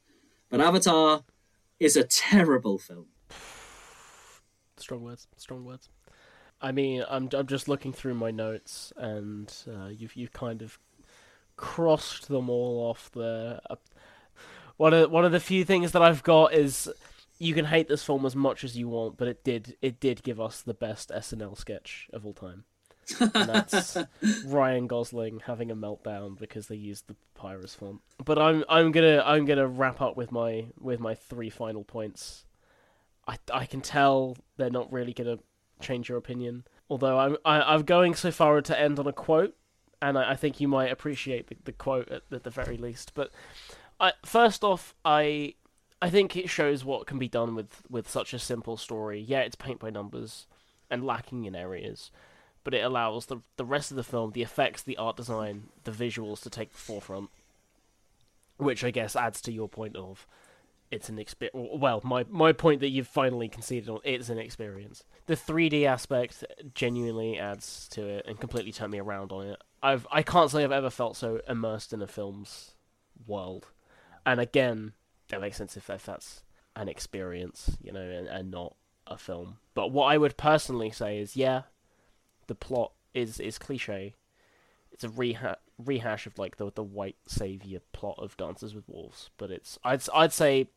but 0.51 0.61
Avatar 0.61 1.23
is 1.79 1.97
a 1.97 2.05
terrible 2.05 2.79
film. 2.79 3.07
strong 4.77 5.03
words, 5.03 5.27
strong 5.37 5.65
words. 5.65 5.89
I 6.61 6.73
mean, 6.73 7.05
I'm 7.09 7.29
I'm 7.33 7.47
just 7.47 7.69
looking 7.69 7.93
through 7.93 8.15
my 8.15 8.31
notes, 8.31 8.93
and 8.97 9.53
uh, 9.69 9.87
you've 9.89 10.17
you've 10.17 10.33
kind 10.33 10.61
of 10.61 10.79
crossed 11.57 12.29
them 12.29 12.51
all 12.51 12.91
off 12.91 13.11
there. 13.15 13.61
Uh, 13.69 13.77
one 14.77 14.93
of 14.93 15.11
one 15.11 15.25
of 15.25 15.33
the 15.33 15.41
few 15.41 15.65
things 15.65 15.93
that 15.93 16.03
I've 16.03 16.23
got 16.23 16.53
is 16.53 16.91
you 17.39 17.55
can 17.55 17.67
hate 17.67 17.89
this 17.89 18.05
film 18.05 18.25
as 18.27 18.37
much 18.37 18.65
as 18.65 18.77
you 18.77 18.89
want, 18.89 19.17
but 19.17 19.29
it 19.29 19.45
did 19.45 19.77
it 19.83 20.01
did 20.01 20.23
give 20.23 20.41
us 20.41 20.63
the 20.63 20.75
best 20.75 21.11
SNL 21.11 21.57
sketch 21.57 22.09
of 22.13 22.25
all 22.27 22.33
time. 22.33 22.65
and 23.21 23.49
that's 23.49 23.99
Ryan 24.47 24.87
Gosling 24.87 25.41
having 25.41 25.71
a 25.71 25.77
meltdown 25.77 26.39
because 26.39 26.69
they 26.69 26.77
used 26.77 27.07
the 27.07 27.17
Papyrus 27.35 27.75
font. 27.75 28.01
But 28.25 28.39
I'm 28.39 28.65
I'm 28.69 28.93
gonna 28.93 29.23
I'm 29.25 29.45
gonna 29.45 29.67
wrap 29.67 30.01
up 30.01 30.17
with 30.17 30.33
my 30.33 30.67
with 30.81 31.01
my 31.01 31.15
three 31.15 31.51
final 31.51 31.85
points. 31.85 32.45
I 33.29 33.39
I 33.53 33.67
can 33.67 33.81
tell 33.81 34.37
they're 34.57 34.71
not 34.71 34.93
really 34.93 35.13
gonna 35.13 35.39
change 35.81 36.09
your 36.09 36.19
opinion. 36.19 36.65
Although 36.89 37.19
I'm 37.19 37.37
I, 37.45 37.61
I'm 37.75 37.83
going 37.83 38.15
so 38.15 38.31
far 38.31 38.61
to 38.61 38.79
end 38.79 38.99
on 38.99 39.07
a 39.07 39.13
quote, 39.13 39.55
and 40.05 40.19
I, 40.19 40.33
I 40.33 40.37
think 40.37 40.61
you 40.61 40.69
might 40.69 40.93
appreciate 40.93 41.47
the, 41.49 41.57
the 41.65 41.73
quote 41.73 42.11
at, 42.11 42.23
at 42.31 42.45
the 42.45 42.51
very 42.51 42.77
least. 42.77 43.13
But 43.15 43.31
I, 43.99 44.13
first 44.25 44.63
off, 44.63 44.95
I 45.05 45.55
I 46.03 46.11
think 46.11 46.37
it 46.37 46.51
shows 46.51 46.85
what 46.85 47.07
can 47.07 47.19
be 47.19 47.29
done 47.29 47.55
with 47.55 47.83
with 47.89 48.09
such 48.09 48.35
a 48.35 48.39
simple 48.39 48.77
story. 48.77 49.21
Yeah, 49.21 49.41
it's 49.41 49.57
paint 49.57 49.81
by 49.81 49.91
numbers 49.91 50.47
and 50.91 51.07
lacking 51.07 51.47
in 51.47 51.57
areas, 51.57 52.11
but 52.63 52.75
it 52.75 52.85
allows 52.85 53.27
the 53.27 53.39
the 53.57 53.65
rest 53.65 53.91
of 53.91 53.97
the 53.97 54.05
film, 54.05 54.33
the 54.33 54.43
effects, 54.43 54.83
the 54.83 54.99
art 54.99 55.17
design, 55.17 55.69
the 55.85 55.91
visuals 55.91 56.43
to 56.43 56.51
take 56.51 56.73
the 56.73 56.79
forefront. 56.79 57.31
Which 58.59 58.85
I 58.85 58.91
guess 58.91 59.17
adds 59.17 59.41
to 59.43 59.53
your 59.53 59.69
point 59.69 59.97
of 59.97 60.27
it's 60.95 61.09
an 61.09 61.19
experience. 61.19 61.71
Well, 61.75 62.01
my 62.05 62.25
my 62.29 62.53
point 62.53 62.81
that 62.81 62.91
you've 62.91 63.09
finally 63.09 63.49
conceded 63.49 63.89
on 63.89 63.99
it's 64.05 64.29
an 64.29 64.39
experience. 64.39 65.05
The 65.27 65.35
3D 65.35 65.85
aspect 65.85 66.45
genuinely 66.75 67.39
adds 67.39 67.89
to 67.91 68.07
it 68.07 68.25
and 68.27 68.39
completely 68.39 68.73
turned 68.73 68.93
me 68.93 69.01
around 69.01 69.33
on 69.33 69.47
it. 69.49 69.63
I've 69.83 70.07
I 70.11 70.23
can't 70.23 70.51
say 70.51 70.63
I've 70.63 70.73
ever 70.73 70.91
felt 70.91 71.17
so 71.17 71.41
immersed 71.49 71.93
in 71.93 72.01
a 72.01 72.07
film's 72.07 72.75
world. 73.27 73.69
And 74.25 74.41
again, 74.41 74.93
that 75.29 75.41
makes 75.41 75.57
sense 75.57 75.77
if, 75.77 75.91
if 75.91 76.07
that's 76.07 76.45
an 76.77 76.89
experience, 76.89 77.77
you 77.83 77.93
know, 77.93 78.01
and, 78.01 78.29
and 78.29 78.51
not 78.51 78.77
a 79.07 79.19
film. 79.19 79.59
But 79.75 79.89
what 79.89 80.07
I 80.07 80.17
would 80.17 80.37
personally 80.37 80.91
say 80.91 81.19
is, 81.19 81.37
yeah, 81.37 81.63
the 82.47 82.55
plot 82.55 82.93
is 83.13 83.41
is 83.41 83.59
cliche. 83.59 84.15
It's 84.95 85.05
a 85.05 85.09
reha- 85.09 85.57
rehash 85.85 86.27
of 86.27 86.39
like 86.39 86.57
the 86.57 86.71
the 86.73 86.83
white 86.83 87.17
savior 87.27 87.81
plot 87.93 88.15
of 88.19 88.37
Dances 88.37 88.75
with 88.75 88.89
Wolves, 88.89 89.31
but 89.37 89.51
it's 89.51 89.79
I'd 89.85 90.03
I'd 90.15 90.33
say 90.33 90.69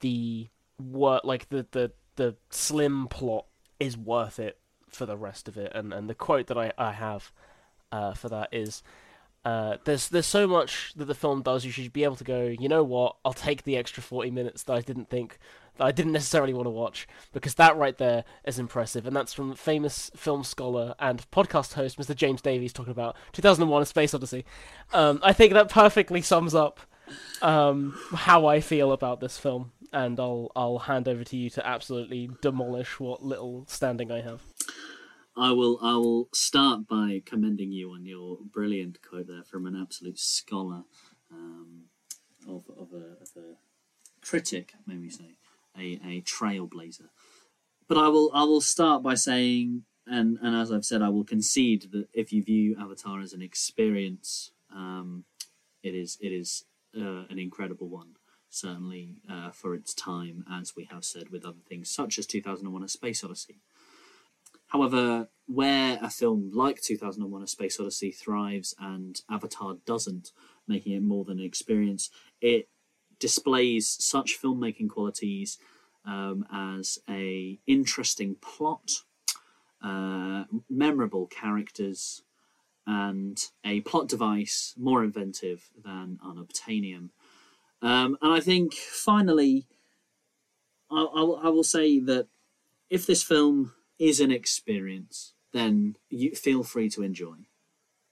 the 0.00 0.48
wor- 0.78 1.20
like 1.24 1.48
the 1.50 1.66
the 1.70 1.92
the 2.16 2.36
slim 2.48 3.08
plot 3.08 3.46
is 3.78 3.96
worth 3.96 4.38
it 4.38 4.58
for 4.88 5.04
the 5.04 5.16
rest 5.16 5.48
of 5.48 5.56
it. 5.56 5.72
And 5.74 5.92
and 5.92 6.08
the 6.08 6.14
quote 6.14 6.46
that 6.46 6.56
I 6.56 6.72
I 6.78 6.92
have 6.92 7.32
uh, 7.92 8.14
for 8.14 8.28
that 8.30 8.48
is. 8.52 8.82
Uh, 9.42 9.78
there's 9.84 10.10
there's 10.10 10.26
so 10.26 10.46
much 10.46 10.92
that 10.96 11.06
the 11.06 11.14
film 11.14 11.40
does. 11.40 11.64
You 11.64 11.72
should 11.72 11.94
be 11.94 12.04
able 12.04 12.16
to 12.16 12.24
go. 12.24 12.44
You 12.44 12.68
know 12.68 12.84
what? 12.84 13.16
I'll 13.24 13.32
take 13.32 13.64
the 13.64 13.74
extra 13.74 14.02
forty 14.02 14.30
minutes 14.30 14.64
that 14.64 14.74
I 14.74 14.82
didn't 14.82 15.08
think 15.08 15.38
that 15.80 15.86
I 15.86 15.92
didn't 15.92 16.12
necessarily 16.12 16.52
want 16.52 16.66
to 16.66 16.70
watch 16.70 17.08
because 17.32 17.54
that 17.54 17.74
right 17.74 17.96
there 17.96 18.24
is 18.44 18.58
impressive, 18.58 19.06
and 19.06 19.16
that's 19.16 19.32
from 19.32 19.54
famous 19.54 20.10
film 20.14 20.44
scholar 20.44 20.94
and 20.98 21.28
podcast 21.30 21.72
host 21.72 21.98
Mr. 21.98 22.14
James 22.14 22.42
Davies 22.42 22.74
talking 22.74 22.90
about 22.90 23.16
2001: 23.32 23.82
A 23.82 23.86
Space 23.86 24.12
Odyssey. 24.12 24.44
Um, 24.92 25.20
I 25.22 25.32
think 25.32 25.54
that 25.54 25.70
perfectly 25.70 26.20
sums 26.20 26.54
up 26.54 26.80
um, 27.40 27.98
how 28.12 28.46
I 28.46 28.60
feel 28.60 28.92
about 28.92 29.20
this 29.20 29.38
film, 29.38 29.72
and 29.90 30.20
I'll 30.20 30.52
I'll 30.54 30.80
hand 30.80 31.08
over 31.08 31.24
to 31.24 31.36
you 31.36 31.48
to 31.50 31.66
absolutely 31.66 32.28
demolish 32.42 33.00
what 33.00 33.22
little 33.22 33.64
standing 33.66 34.12
I 34.12 34.20
have. 34.20 34.42
I 35.34 35.52
will. 35.52 35.78
I 35.80 35.94
will 35.94 36.28
start 36.34 36.88
by 36.88 37.22
commending 37.24 37.72
you 37.72 37.92
on 37.92 38.04
your 38.04 38.36
brilliant 38.52 38.98
quote 39.00 39.28
there 39.28 39.44
from 39.44 39.64
an 39.64 39.80
absolute 39.80 40.18
scholar 40.18 40.82
um, 41.32 41.84
of, 42.46 42.64
of, 42.76 42.92
a, 42.92 43.22
of 43.22 43.30
a 43.36 43.54
critic, 44.20 44.74
may 44.86 44.98
we 44.98 45.08
say, 45.08 45.36
a, 45.78 46.00
a 46.04 46.22
trailblazer. 46.22 47.08
But 47.88 47.98
I 47.98 48.08
will. 48.08 48.30
I 48.32 48.44
will 48.44 48.60
start 48.60 49.02
by 49.02 49.14
saying, 49.14 49.82
and 50.06 50.38
and 50.40 50.54
as 50.54 50.70
I've 50.70 50.84
said, 50.84 51.02
I 51.02 51.08
will 51.08 51.24
concede 51.24 51.90
that 51.92 52.08
if 52.12 52.32
you 52.32 52.42
view 52.42 52.76
Avatar 52.78 53.20
as 53.20 53.32
an 53.32 53.42
experience, 53.42 54.52
um, 54.72 55.24
it 55.82 55.94
is 55.94 56.16
it 56.20 56.32
is 56.32 56.64
uh, 56.96 57.24
an 57.28 57.38
incredible 57.38 57.88
one. 57.88 58.16
Certainly 58.48 59.16
uh, 59.28 59.50
for 59.50 59.74
its 59.74 59.94
time, 59.94 60.44
as 60.50 60.74
we 60.76 60.84
have 60.84 61.04
said 61.04 61.30
with 61.30 61.44
other 61.44 61.62
things 61.68 61.90
such 61.90 62.18
as 62.18 62.26
2001: 62.26 62.82
A 62.84 62.88
Space 62.88 63.24
Odyssey. 63.24 63.60
However, 64.68 65.28
where 65.46 65.98
a 66.00 66.08
film 66.08 66.52
like 66.54 66.80
2001 66.80 67.42
A 67.42 67.46
Space 67.48 67.80
Odyssey 67.80 68.12
thrives 68.12 68.72
and 68.78 69.20
Avatar 69.28 69.78
doesn't, 69.84 70.30
making 70.68 70.92
it 70.92 71.02
more 71.02 71.24
than 71.24 71.40
an 71.40 71.44
experience, 71.44 72.08
it 72.40 72.68
displays 73.20 73.96
such 74.00 74.40
filmmaking 74.42 74.88
qualities 74.88 75.58
um, 76.04 76.44
as 76.52 76.98
a 77.08 77.58
interesting 77.66 78.34
plot, 78.40 79.02
uh, 79.82 80.44
memorable 80.68 81.26
characters, 81.26 82.22
and 82.86 83.50
a 83.64 83.80
plot 83.82 84.08
device 84.08 84.74
more 84.76 85.04
inventive 85.04 85.70
than 85.84 86.18
Unobtainium. 86.24 87.10
Um, 87.82 88.18
and 88.20 88.32
I 88.32 88.40
think 88.40 88.74
finally, 88.74 89.66
I, 90.90 91.02
I, 91.02 91.22
I 91.22 91.48
will 91.50 91.64
say 91.64 92.00
that 92.00 92.26
if 92.88 93.06
this 93.06 93.22
film 93.22 93.72
is 93.98 94.18
an 94.18 94.32
experience, 94.32 95.34
then 95.52 95.96
you 96.08 96.34
feel 96.34 96.62
free 96.62 96.88
to 96.90 97.02
enjoy. 97.02 97.36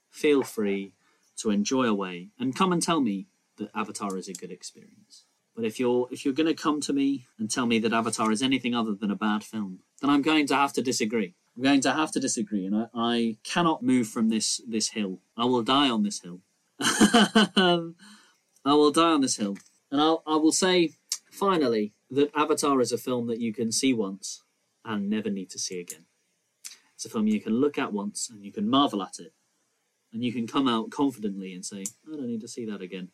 Feel 0.09 0.43
free 0.43 0.93
to 1.37 1.49
enjoy 1.49 1.85
away 1.85 2.29
and 2.39 2.55
come 2.55 2.71
and 2.71 2.81
tell 2.81 3.01
me 3.01 3.27
that 3.59 3.69
Avatar 3.75 4.17
is 4.17 4.27
a 4.27 4.33
good 4.33 4.51
experience. 4.51 5.25
But 5.55 5.65
if 5.65 5.79
you're 5.79 6.07
if 6.11 6.23
you're 6.23 6.33
going 6.33 6.47
to 6.47 6.53
come 6.53 6.79
to 6.81 6.93
me 6.93 7.25
and 7.37 7.51
tell 7.51 7.65
me 7.65 7.79
that 7.79 7.93
Avatar 7.93 8.31
is 8.31 8.41
anything 8.41 8.73
other 8.73 8.93
than 8.93 9.11
a 9.11 9.15
bad 9.15 9.43
film, 9.43 9.79
then 10.01 10.09
I'm 10.09 10.21
going 10.21 10.47
to 10.47 10.55
have 10.55 10.73
to 10.73 10.81
disagree. 10.81 11.35
I'm 11.55 11.63
going 11.63 11.81
to 11.81 11.91
have 11.91 12.11
to 12.13 12.19
disagree, 12.19 12.65
and 12.65 12.75
I, 12.75 12.87
I 12.93 13.37
cannot 13.43 13.83
move 13.83 14.07
from 14.07 14.29
this 14.29 14.61
this 14.67 14.89
hill. 14.91 15.19
I 15.35 15.45
will 15.45 15.63
die 15.63 15.89
on 15.89 16.03
this 16.03 16.21
hill. 16.21 16.41
I 16.79 17.93
will 18.65 18.91
die 18.91 19.11
on 19.11 19.21
this 19.21 19.35
hill, 19.35 19.57
and 19.91 19.99
I'll, 19.99 20.23
I 20.25 20.37
will 20.37 20.53
say 20.53 20.91
finally 21.29 21.93
that 22.09 22.31
Avatar 22.35 22.79
is 22.79 22.93
a 22.93 22.97
film 22.97 23.27
that 23.27 23.41
you 23.41 23.53
can 23.53 23.71
see 23.71 23.93
once 23.93 24.43
and 24.85 25.09
never 25.09 25.29
need 25.29 25.49
to 25.49 25.59
see 25.59 25.79
again. 25.79 26.05
It's 26.95 27.05
a 27.05 27.09
film 27.09 27.27
you 27.27 27.41
can 27.41 27.53
look 27.53 27.77
at 27.77 27.93
once 27.93 28.29
and 28.29 28.43
you 28.43 28.51
can 28.51 28.69
marvel 28.69 29.03
at 29.03 29.19
it, 29.19 29.33
and 30.13 30.23
you 30.23 30.31
can 30.31 30.47
come 30.47 30.67
out 30.67 30.89
confidently 30.89 31.53
and 31.53 31.65
say, 31.65 31.83
I 32.07 32.15
don't 32.15 32.27
need 32.27 32.41
to 32.41 32.47
see 32.47 32.65
that 32.65 32.81
again. 32.81 33.09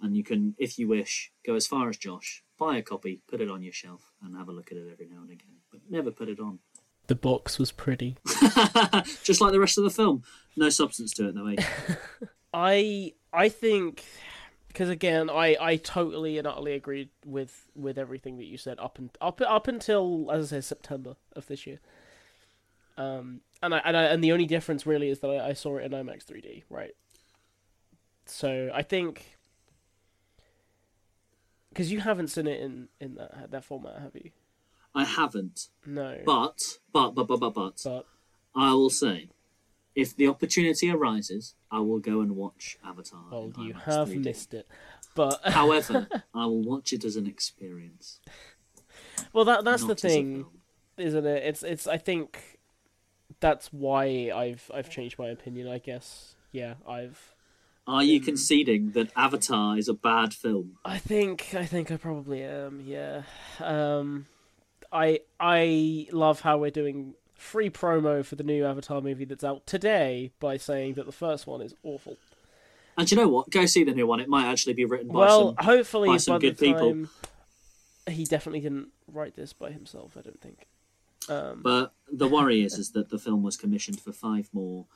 And 0.00 0.16
you 0.16 0.22
can, 0.22 0.54
if 0.58 0.78
you 0.78 0.88
wish, 0.88 1.32
go 1.46 1.54
as 1.54 1.66
far 1.66 1.88
as 1.88 1.96
Josh, 1.96 2.42
buy 2.58 2.76
a 2.76 2.82
copy, 2.82 3.22
put 3.28 3.40
it 3.40 3.50
on 3.50 3.62
your 3.62 3.72
shelf, 3.72 4.12
and 4.22 4.36
have 4.36 4.48
a 4.48 4.52
look 4.52 4.70
at 4.70 4.78
it 4.78 4.88
every 4.92 5.06
now 5.06 5.22
and 5.22 5.30
again, 5.30 5.56
but 5.70 5.80
never 5.88 6.10
put 6.10 6.28
it 6.28 6.38
on. 6.38 6.58
The 7.06 7.14
box 7.14 7.58
was 7.58 7.72
pretty. 7.72 8.16
Just 9.22 9.40
like 9.40 9.52
the 9.52 9.60
rest 9.60 9.78
of 9.78 9.84
the 9.84 9.90
film. 9.90 10.24
No 10.56 10.68
substance 10.68 11.12
to 11.14 11.28
it, 11.28 11.34
though. 11.34 11.46
Eh? 11.46 11.56
I 12.54 13.12
I 13.32 13.48
think 13.48 14.04
because 14.76 14.90
again, 14.90 15.30
I, 15.30 15.56
I 15.58 15.76
totally 15.76 16.36
and 16.36 16.46
utterly 16.46 16.74
agreed 16.74 17.08
with, 17.24 17.64
with 17.74 17.96
everything 17.96 18.36
that 18.36 18.44
you 18.44 18.58
said 18.58 18.78
up 18.78 18.98
and 18.98 19.08
up 19.22 19.40
up 19.40 19.68
until 19.68 20.30
as 20.30 20.52
I 20.52 20.56
say 20.56 20.60
September 20.60 21.16
of 21.34 21.46
this 21.46 21.66
year. 21.66 21.80
Um, 22.98 23.40
and 23.62 23.74
I 23.74 23.78
and 23.84 23.96
I, 23.96 24.02
and 24.04 24.22
the 24.22 24.32
only 24.32 24.46
difference 24.46 24.86
really 24.86 25.08
is 25.08 25.20
that 25.20 25.28
I, 25.28 25.48
I 25.48 25.52
saw 25.54 25.76
it 25.76 25.84
in 25.84 25.92
IMAX 25.92 26.24
3D, 26.24 26.64
right? 26.68 26.94
So 28.26 28.70
I 28.74 28.82
think 28.82 29.35
because 31.76 31.92
you 31.92 32.00
haven't 32.00 32.28
seen 32.28 32.46
it 32.46 32.58
in 32.62 32.88
in 33.00 33.16
that 33.16 33.50
that 33.50 33.64
format, 33.64 34.00
have 34.00 34.14
you? 34.14 34.30
I 34.94 35.04
haven't. 35.04 35.68
No. 35.84 36.18
But 36.24 36.78
but 36.90 37.10
but 37.10 37.24
but 37.24 37.38
but 37.38 37.50
but, 37.50 37.80
But 37.84 38.06
I 38.54 38.72
will 38.72 38.88
say, 38.88 39.28
if 39.94 40.16
the 40.16 40.26
opportunity 40.28 40.90
arises, 40.90 41.54
I 41.70 41.80
will 41.80 41.98
go 41.98 42.22
and 42.22 42.34
watch 42.34 42.78
Avatar. 42.82 43.20
oh, 43.30 43.52
you 43.58 43.74
IMAX 43.74 43.82
have 43.82 44.08
3D. 44.08 44.24
missed 44.24 44.54
it. 44.54 44.66
But 45.14 45.38
However, 45.44 46.08
I 46.34 46.46
will 46.46 46.62
watch 46.62 46.94
it 46.94 47.04
as 47.04 47.16
an 47.16 47.26
experience. 47.26 48.20
well, 49.34 49.44
that 49.44 49.62
that's 49.64 49.82
the 49.82 49.88
not 49.88 50.04
a 50.04 50.08
thing. 50.08 50.46
isn't 50.96 51.26
it? 51.26 51.42
It's 51.42 51.62
it's. 51.62 51.86
I 51.86 51.98
think 51.98 52.58
that's 53.40 53.70
why 53.70 54.30
I've 54.34 54.70
I've 54.72 54.88
changed 54.88 55.18
my 55.18 55.28
opinion. 55.28 55.68
I 55.68 55.76
guess. 55.76 56.36
Yeah, 56.52 56.74
I've. 56.88 57.34
Are 57.86 58.02
you 58.02 58.20
conceding 58.20 58.90
that 58.92 59.12
Avatar 59.14 59.78
is 59.78 59.88
a 59.88 59.94
bad 59.94 60.34
film? 60.34 60.78
I 60.84 60.98
think 60.98 61.54
I 61.54 61.64
think 61.66 61.90
I 61.90 61.96
probably 61.96 62.42
am. 62.42 62.80
Yeah. 62.84 63.22
Um, 63.60 64.26
I 64.92 65.20
I 65.38 66.08
love 66.10 66.40
how 66.40 66.58
we're 66.58 66.70
doing 66.70 67.14
free 67.34 67.70
promo 67.70 68.24
for 68.24 68.34
the 68.34 68.42
new 68.42 68.64
Avatar 68.64 69.00
movie 69.00 69.24
that's 69.24 69.44
out 69.44 69.66
today 69.66 70.32
by 70.40 70.56
saying 70.56 70.94
that 70.94 71.06
the 71.06 71.12
first 71.12 71.46
one 71.46 71.60
is 71.60 71.74
awful. 71.82 72.16
And 72.98 73.10
you 73.10 73.16
know 73.16 73.28
what? 73.28 73.50
Go 73.50 73.66
see 73.66 73.84
the 73.84 73.92
new 73.92 74.06
one. 74.06 74.20
It 74.20 74.28
might 74.28 74.46
actually 74.46 74.72
be 74.72 74.84
written 74.84 75.08
by 75.08 75.18
well, 75.20 75.54
some. 75.54 75.64
hopefully 75.64 76.08
by 76.08 76.14
by, 76.14 76.18
some 76.18 76.40
the 76.40 76.50
good 76.50 76.58
people. 76.58 77.06
he 78.08 78.24
definitely 78.24 78.60
didn't 78.60 78.88
write 79.06 79.36
this 79.36 79.52
by 79.52 79.70
himself. 79.70 80.16
I 80.16 80.22
don't 80.22 80.40
think. 80.40 80.66
Um, 81.28 81.60
But 81.62 81.92
the 82.10 82.26
worry 82.28 82.62
is, 82.62 82.78
is 82.78 82.92
that 82.92 83.10
the 83.10 83.18
film 83.18 83.42
was 83.42 83.56
commissioned 83.56 84.00
for 84.00 84.12
five 84.12 84.48
more 84.52 84.86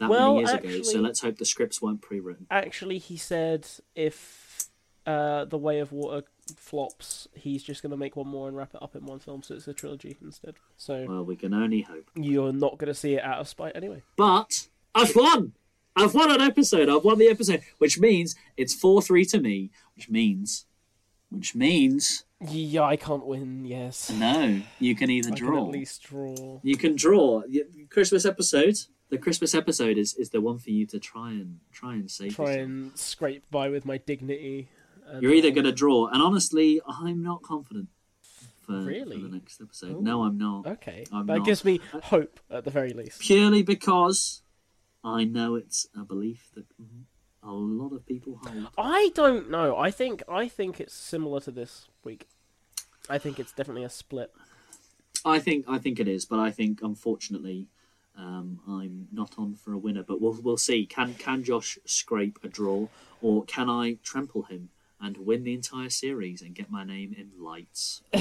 that 0.00 0.10
Well, 0.10 0.34
many 0.34 0.38
years 0.40 0.50
ago. 0.50 0.68
actually- 0.68 0.84
So 0.84 0.98
let's 1.00 1.20
hope 1.20 1.38
the 1.38 1.44
scripts 1.44 1.80
weren't 1.80 2.02
pre-written. 2.02 2.46
actually, 2.50 2.98
he 2.98 3.16
said 3.16 3.66
if 3.94 4.64
uh, 5.06 5.44
the 5.46 5.56
Way 5.58 5.78
of 5.78 5.92
Water 5.92 6.26
flops, 6.56 7.26
he's 7.34 7.62
just 7.62 7.82
going 7.82 7.90
to 7.90 7.96
make 7.96 8.16
one 8.16 8.28
more 8.28 8.48
and 8.48 8.56
wrap 8.56 8.74
it 8.74 8.82
up 8.82 8.94
in 8.96 9.06
one 9.06 9.18
film, 9.18 9.42
so 9.42 9.54
it's 9.54 9.66
a 9.68 9.72
trilogy 9.72 10.16
instead. 10.20 10.56
So 10.76 11.06
Well, 11.08 11.24
we 11.24 11.36
can 11.36 11.54
only 11.54 11.80
hope. 11.82 12.10
you're 12.14 12.52
not 12.52 12.76
going 12.78 12.88
to 12.88 12.94
see 12.94 13.14
it 13.14 13.22
out 13.24 13.38
of 13.38 13.48
spite 13.48 13.74
anyway. 13.76 14.02
But 14.16 14.68
I've 14.94 15.14
won. 15.16 15.52
I've 15.96 16.14
won 16.14 16.30
an 16.30 16.40
episode. 16.40 16.88
I've 16.88 17.04
won 17.04 17.18
the 17.18 17.28
episode, 17.28 17.62
which 17.78 17.98
means 17.98 18.36
it's 18.56 18.74
four 18.74 19.00
three 19.02 19.24
to 19.26 19.40
me. 19.40 19.70
Which 19.96 20.08
means, 20.08 20.66
which 21.30 21.54
means 21.54 22.24
Yeah, 22.48 22.82
I 22.84 22.96
can't 22.96 23.26
win. 23.26 23.64
Yes, 23.64 24.10
no. 24.10 24.60
You 24.78 24.94
can 24.94 25.10
either 25.10 25.30
I 25.32 25.34
can 25.36 25.46
draw. 25.46 25.64
at 25.66 25.72
least 25.72 26.02
draw. 26.04 26.60
You 26.62 26.76
can 26.76 26.94
draw. 26.96 27.42
Christmas 27.90 28.24
episode. 28.24 28.76
The 29.10 29.18
Christmas 29.18 29.54
episode 29.54 29.98
is, 29.98 30.14
is 30.14 30.30
the 30.30 30.40
one 30.40 30.58
for 30.58 30.70
you 30.70 30.86
to 30.86 30.98
try 31.00 31.30
and 31.30 31.58
try 31.72 31.94
and 31.94 32.10
save. 32.10 32.34
Try 32.36 32.52
yourself. 32.52 32.64
and 32.68 32.98
scrape 32.98 33.44
by 33.50 33.68
with 33.68 33.84
my 33.84 33.98
dignity. 33.98 34.68
You're 35.20 35.34
either 35.34 35.50
going 35.50 35.64
to 35.64 35.72
draw, 35.72 36.06
and 36.06 36.22
honestly, 36.22 36.80
I'm 36.86 37.20
not 37.20 37.42
confident 37.42 37.88
for, 38.64 38.80
Really? 38.80 39.16
for 39.20 39.26
the 39.26 39.34
next 39.34 39.60
episode. 39.60 39.96
Ooh. 39.96 40.02
No, 40.02 40.22
I'm 40.22 40.38
not. 40.38 40.66
Okay, 40.68 41.04
I'm 41.12 41.26
that 41.26 41.38
not. 41.38 41.46
gives 41.46 41.64
me 41.64 41.80
hope 42.04 42.38
at 42.48 42.64
the 42.64 42.70
very 42.70 42.92
least. 42.92 43.20
Purely 43.20 43.62
because 43.64 44.42
I 45.02 45.24
know 45.24 45.56
it's 45.56 45.88
a 45.98 46.04
belief 46.04 46.50
that 46.54 46.66
a 47.42 47.50
lot 47.50 47.92
of 47.92 48.06
people 48.06 48.38
hold. 48.44 48.68
I 48.78 49.10
don't 49.16 49.50
know. 49.50 49.76
I 49.76 49.90
think 49.90 50.22
I 50.28 50.46
think 50.46 50.78
it's 50.78 50.94
similar 50.94 51.40
to 51.40 51.50
this 51.50 51.88
week. 52.04 52.28
I 53.08 53.18
think 53.18 53.40
it's 53.40 53.50
definitely 53.52 53.82
a 53.82 53.90
split. 53.90 54.30
I 55.24 55.40
think 55.40 55.64
I 55.68 55.78
think 55.78 55.98
it 55.98 56.06
is, 56.06 56.24
but 56.24 56.38
I 56.38 56.52
think 56.52 56.82
unfortunately, 56.82 57.66
um, 58.16 58.60
I'm 58.68 59.08
not 59.12 59.34
on 59.38 59.54
for 59.54 59.72
a 59.72 59.78
winner. 59.78 60.02
But 60.02 60.20
we'll 60.20 60.38
we'll 60.42 60.56
see. 60.56 60.86
Can 60.86 61.14
can 61.14 61.44
Josh 61.44 61.78
scrape 61.84 62.38
a 62.42 62.48
draw, 62.48 62.88
or 63.20 63.44
can 63.44 63.68
I 63.68 63.98
trample 64.02 64.42
him 64.42 64.70
and 65.00 65.16
win 65.18 65.44
the 65.44 65.54
entire 65.54 65.90
series 65.90 66.42
and 66.42 66.54
get 66.54 66.70
my 66.70 66.84
name 66.84 67.14
in 67.16 67.30
lights? 67.42 68.02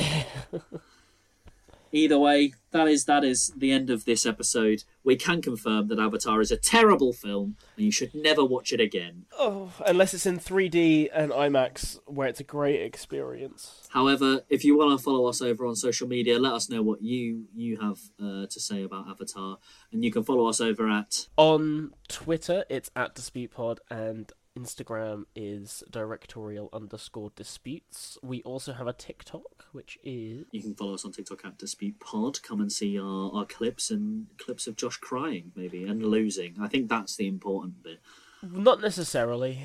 Either 1.91 2.19
way, 2.19 2.53
that 2.71 2.87
is 2.87 3.05
that 3.05 3.23
is 3.23 3.51
the 3.57 3.71
end 3.71 3.89
of 3.89 4.05
this 4.05 4.25
episode. 4.25 4.83
We 5.03 5.15
can 5.15 5.41
confirm 5.41 5.87
that 5.87 5.99
Avatar 5.99 6.39
is 6.41 6.51
a 6.51 6.57
terrible 6.57 7.13
film, 7.13 7.55
and 7.75 7.85
you 7.85 7.91
should 7.91 8.13
never 8.13 8.45
watch 8.45 8.71
it 8.71 8.79
again. 8.79 9.25
Oh, 9.37 9.71
unless 9.85 10.13
it's 10.13 10.25
in 10.25 10.39
3D 10.39 11.09
and 11.13 11.31
IMAX, 11.31 11.99
where 12.05 12.27
it's 12.27 12.39
a 12.39 12.43
great 12.43 12.81
experience. 12.81 13.87
However, 13.89 14.41
if 14.49 14.63
you 14.63 14.77
want 14.77 14.97
to 14.97 15.03
follow 15.03 15.25
us 15.27 15.41
over 15.41 15.65
on 15.65 15.75
social 15.75 16.07
media, 16.07 16.37
let 16.37 16.53
us 16.53 16.69
know 16.69 16.81
what 16.81 17.01
you 17.01 17.45
you 17.55 17.79
have 17.79 17.99
uh, 18.21 18.45
to 18.47 18.59
say 18.59 18.83
about 18.83 19.07
Avatar, 19.09 19.57
and 19.91 20.03
you 20.03 20.11
can 20.11 20.23
follow 20.23 20.47
us 20.47 20.61
over 20.61 20.87
at 20.87 21.27
On 21.37 21.91
Twitter, 22.07 22.65
it's 22.69 22.91
at 22.95 23.15
DisputePod, 23.15 23.79
and 23.89 24.31
Instagram 24.57 25.25
is 25.35 25.83
directorial 25.89 26.69
underscore 26.73 27.31
disputes. 27.35 28.17
We 28.23 28.41
also 28.43 28.73
have 28.73 28.87
a 28.87 28.93
TikTok, 28.93 29.65
which 29.71 29.97
is 30.03 30.45
You 30.51 30.61
can 30.61 30.75
follow 30.75 30.95
us 30.95 31.05
on 31.05 31.11
TikTok 31.11 31.45
at 31.45 31.57
Dispute 31.57 31.99
Pod. 31.99 32.41
Come 32.41 32.61
and 32.61 32.71
see 32.71 32.99
our, 32.99 33.31
our 33.33 33.45
clips 33.45 33.89
and 33.89 34.27
clips 34.37 34.67
of 34.67 34.75
Josh 34.75 34.97
crying, 34.97 35.51
maybe, 35.55 35.83
and 35.83 36.03
losing. 36.03 36.55
I 36.59 36.67
think 36.67 36.89
that's 36.89 37.15
the 37.15 37.27
important 37.27 37.83
bit. 37.83 37.99
not 38.41 38.81
necessarily, 38.81 39.61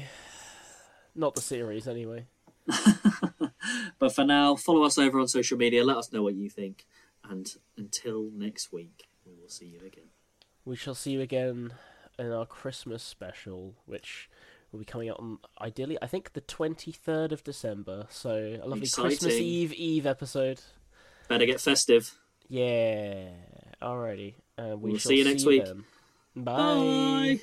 not 1.14 1.35
the 1.35 1.41
series 1.41 1.89
anyway. 1.89 2.26
But 3.99 4.14
for 4.14 4.24
now, 4.24 4.57
follow 4.57 4.82
us 4.82 4.99
over 4.99 5.18
on 5.18 5.28
social 5.28 5.57
media. 5.57 5.85
Let 5.85 5.97
us 5.97 6.12
know 6.12 6.22
what 6.22 6.35
you 6.35 6.51
think. 6.51 6.87
And 7.28 7.51
until 7.76 8.30
next 8.35 8.72
week, 8.72 9.05
we 9.24 9.32
will 9.41 9.49
see 9.49 9.66
you 9.66 9.78
again. 9.78 10.09
We 10.64 10.76
shall 10.76 10.95
see 10.95 11.12
you 11.12 11.20
again 11.20 11.72
in 12.18 12.30
our 12.30 12.47
Christmas 12.47 13.03
special, 13.03 13.74
which 13.87 14.28
will 14.74 14.80
be 14.80 14.84
coming 14.84 15.08
out 15.08 15.18
on 15.20 15.38
ideally, 15.60 15.96
I 16.02 16.06
think, 16.06 16.32
the 16.32 16.40
twenty 16.42 16.92
third 16.92 17.32
of 17.32 17.44
December. 17.44 18.06
So 18.10 18.58
a 18.62 18.66
lovely 18.66 18.88
Christmas 18.88 19.34
Eve 19.34 19.72
Eve 19.72 20.06
episode. 20.06 20.60
Better 21.28 21.46
get 21.46 21.60
festive. 21.60 22.12
Yeah. 22.48 23.28
Alrighty. 23.80 24.34
Uh, 24.58 24.76
we 24.76 24.90
We'll 24.90 24.98
shall 24.98 25.10
see 25.10 25.18
you 25.18 25.24
next 25.24 25.46
week. 25.46 25.64
then. 25.64 25.84
Bye. 26.36 27.40